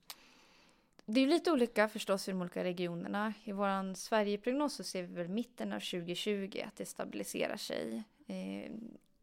Det 1.06 1.20
är 1.20 1.26
lite 1.26 1.52
olika 1.52 1.88
förstås 1.88 2.28
i 2.28 2.30
de 2.30 2.40
olika 2.40 2.64
regionerna. 2.64 3.34
I 3.44 3.52
vår 3.52 3.94
Sverigeprognos 3.94 4.74
så 4.74 4.84
ser 4.84 5.02
vi 5.02 5.14
väl 5.14 5.28
mitten 5.28 5.72
av 5.72 5.80
2020 5.80 6.62
att 6.66 6.76
det 6.76 6.86
stabiliserar 6.86 7.56
sig. 7.56 8.02
Eh, 8.26 8.70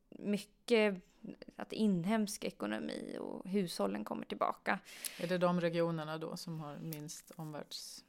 mycket 0.09 0.95
att 1.55 1.73
inhemsk 1.73 2.43
ekonomi 2.43 3.17
och 3.19 3.49
hushållen 3.49 4.03
kommer 4.03 4.25
tillbaka. 4.25 4.79
Är 5.19 5.27
det 5.27 5.37
de 5.37 5.61
regionerna 5.61 6.17
då 6.17 6.37
som 6.37 6.59
har 6.59 6.77
minst 6.77 7.31
omvärlds... 7.35 8.03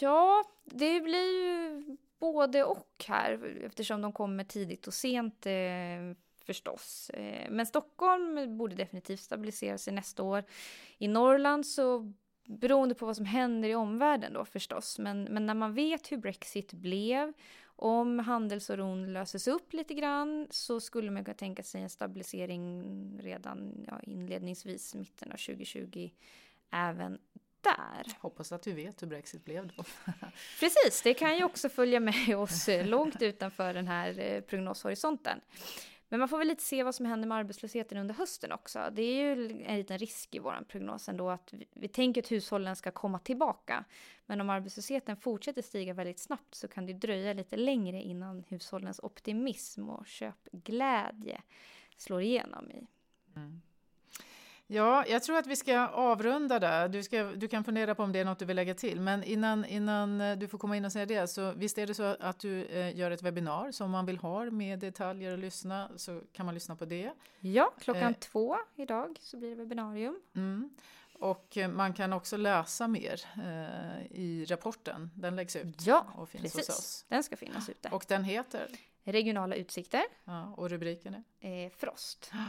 Ja, 0.00 0.44
det 0.64 1.00
blir 1.00 1.44
ju 1.44 1.82
både 2.18 2.64
och 2.64 3.04
här 3.08 3.62
eftersom 3.64 4.02
de 4.02 4.12
kommer 4.12 4.44
tidigt 4.44 4.86
och 4.86 4.94
sent 4.94 5.46
eh, 5.46 6.16
förstås. 6.44 7.10
Eh, 7.10 7.50
men 7.50 7.66
Stockholm 7.66 8.58
borde 8.58 8.74
definitivt 8.74 9.20
stabilisera 9.20 9.78
sig 9.78 9.92
nästa 9.92 10.22
år. 10.22 10.44
I 10.98 11.08
Norrland 11.08 11.66
så 11.66 12.12
beroende 12.44 12.94
på 12.94 13.06
vad 13.06 13.16
som 13.16 13.24
händer 13.24 13.68
i 13.68 13.74
omvärlden 13.74 14.32
då 14.32 14.44
förstås. 14.44 14.98
Men, 14.98 15.22
men 15.22 15.46
när 15.46 15.54
man 15.54 15.74
vet 15.74 16.12
hur 16.12 16.16
Brexit 16.16 16.72
blev, 16.72 17.32
om 17.76 18.18
handelsoron 18.18 19.12
löses 19.12 19.48
upp 19.48 19.72
lite 19.72 19.94
grann 19.94 20.46
så 20.50 20.80
skulle 20.80 21.10
man 21.10 21.24
kunna 21.24 21.34
tänka 21.34 21.62
sig 21.62 21.82
en 21.82 21.90
stabilisering 21.90 22.84
redan 23.20 23.84
ja, 23.86 24.00
inledningsvis 24.02 24.94
mitten 24.94 25.32
av 25.32 25.36
2020 25.36 26.10
även 26.70 27.18
där. 27.62 28.06
Hoppas 28.20 28.52
att 28.52 28.66
vi 28.66 28.72
vet 28.72 29.02
hur 29.02 29.06
Brexit 29.06 29.44
blev 29.44 29.66
då. 29.66 29.84
Precis, 30.60 31.02
det 31.04 31.14
kan 31.14 31.36
ju 31.36 31.44
också 31.44 31.68
följa 31.68 32.00
med 32.00 32.36
oss 32.36 32.68
långt 32.84 33.22
utanför 33.22 33.74
den 33.74 33.88
här 33.88 34.18
eh, 34.18 34.40
prognoshorisonten. 34.40 35.40
Men 36.10 36.20
man 36.20 36.28
får 36.28 36.38
väl 36.38 36.48
lite 36.48 36.62
se 36.62 36.82
vad 36.82 36.94
som 36.94 37.06
händer 37.06 37.28
med 37.28 37.38
arbetslösheten 37.38 37.98
under 37.98 38.14
hösten 38.14 38.52
också. 38.52 38.88
Det 38.92 39.02
är 39.02 39.36
ju 39.36 39.62
en 39.64 39.76
liten 39.76 39.98
risk 39.98 40.34
i 40.34 40.38
vår 40.38 40.64
prognos 40.68 41.08
ändå 41.08 41.30
att 41.30 41.52
vi, 41.52 41.66
vi 41.74 41.88
tänker 41.88 42.22
att 42.22 42.32
hushållen 42.32 42.76
ska 42.76 42.90
komma 42.90 43.18
tillbaka. 43.18 43.84
Men 44.26 44.40
om 44.40 44.50
arbetslösheten 44.50 45.16
fortsätter 45.16 45.62
stiga 45.62 45.94
väldigt 45.94 46.18
snabbt 46.18 46.54
så 46.54 46.68
kan 46.68 46.86
det 46.86 46.92
dröja 46.92 47.32
lite 47.32 47.56
längre 47.56 48.02
innan 48.02 48.44
hushållens 48.48 49.00
optimism 49.02 49.88
och 49.88 50.06
köpglädje 50.06 51.42
slår 51.96 52.22
igenom 52.22 52.70
i 52.70 52.86
mm. 53.36 53.62
Ja, 54.72 55.04
jag 55.08 55.22
tror 55.22 55.38
att 55.38 55.46
vi 55.46 55.56
ska 55.56 55.86
avrunda 55.88 56.58
där. 56.58 56.88
Du, 56.88 57.02
ska, 57.02 57.22
du 57.24 57.48
kan 57.48 57.64
fundera 57.64 57.94
på 57.94 58.02
om 58.02 58.12
det 58.12 58.18
är 58.18 58.24
något 58.24 58.38
du 58.38 58.44
vill 58.44 58.56
lägga 58.56 58.74
till. 58.74 59.00
Men 59.00 59.24
innan, 59.24 59.64
innan 59.64 60.20
eh, 60.20 60.38
du 60.38 60.48
får 60.48 60.58
komma 60.58 60.76
in 60.76 60.84
och 60.84 60.92
säga 60.92 61.06
det, 61.06 61.26
så 61.26 61.52
visst 61.52 61.78
är 61.78 61.86
det 61.86 61.94
så 61.94 62.16
att 62.20 62.38
du 62.38 62.64
eh, 62.64 62.96
gör 62.96 63.10
ett 63.10 63.22
webbinar 63.22 63.72
som 63.72 63.90
man 63.90 64.06
vill 64.06 64.18
ha 64.18 64.44
med 64.50 64.78
detaljer 64.78 65.32
och 65.32 65.38
lyssna, 65.38 65.90
så 65.96 66.22
kan 66.32 66.46
man 66.46 66.54
lyssna 66.54 66.76
på 66.76 66.84
det. 66.84 67.12
Ja, 67.40 67.72
klockan 67.80 68.10
eh. 68.10 68.16
två 68.18 68.56
idag 68.76 69.16
så 69.20 69.36
blir 69.36 69.50
det 69.50 69.54
webbinarium. 69.56 70.20
Mm. 70.36 70.70
Och 71.12 71.56
eh, 71.56 71.68
man 71.70 71.92
kan 71.94 72.12
också 72.12 72.36
läsa 72.36 72.88
mer 72.88 73.20
eh, 73.36 74.06
i 74.10 74.44
rapporten. 74.48 75.10
Den 75.14 75.36
läggs 75.36 75.56
ut 75.56 75.76
Ja, 75.86 76.06
och 76.16 76.28
finns 76.28 76.42
precis. 76.42 76.68
hos 76.68 76.78
oss. 76.78 77.04
Den 77.08 77.22
ska 77.22 77.36
finnas 77.36 77.68
ute. 77.68 77.88
Och 77.88 78.04
den 78.08 78.24
heter? 78.24 78.66
Regionala 79.04 79.54
utsikter, 79.56 80.02
Ja, 80.24 80.54
och 80.56 80.70
rubriken 80.70 81.24
är? 81.40 81.64
eh, 81.66 81.70
Frost. 81.76 82.32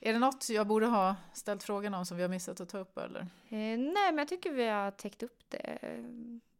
Är 0.00 0.12
det 0.12 0.18
något 0.18 0.48
jag 0.48 0.66
borde 0.66 0.86
ha 0.86 1.16
ställt 1.32 1.62
frågan 1.62 1.94
om 1.94 2.06
som 2.06 2.16
vi 2.16 2.22
har 2.22 2.30
missat 2.30 2.60
att 2.60 2.68
ta 2.68 2.78
upp 2.78 2.98
eller? 2.98 3.20
Eh, 3.20 3.26
nej, 3.48 3.92
men 3.92 4.18
jag 4.18 4.28
tycker 4.28 4.52
vi 4.52 4.66
har 4.68 4.90
täckt 4.90 5.22
upp 5.22 5.38
det 5.48 5.78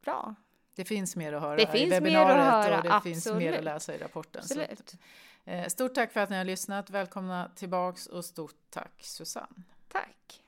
bra. 0.05 0.35
Det 0.75 0.85
finns 0.85 1.16
mer 1.16 1.33
att 1.33 1.42
höra 1.42 1.57
Det 1.57 1.62
i 1.62 1.66
finns 1.66 1.90
mer 1.90 1.96
att 1.96 2.03
webbinariet 2.03 2.46
höra, 2.46 2.77
och 2.77 2.83
det 2.85 3.01
finns 3.01 3.27
mer 3.27 3.33
att 3.33 3.42
absolut. 3.42 3.64
läsa 3.64 3.94
i 3.94 3.99
rapporten. 3.99 4.42
Så 4.42 4.61
Absolut. 4.61 4.94
eh, 5.44 5.66
stort 5.66 5.94
tack 5.94 6.12
för 6.12 6.20
att 6.20 6.31
ni 6.31 6.37
har 6.37 6.44
lyssnat. 6.44 6.90
Välkomna 6.90 7.51
tillbaks 7.55 8.07
och 8.07 8.25
stort 8.25 8.55
tack 8.70 8.92
Susanne. 9.01 9.62
Tack. 9.88 10.42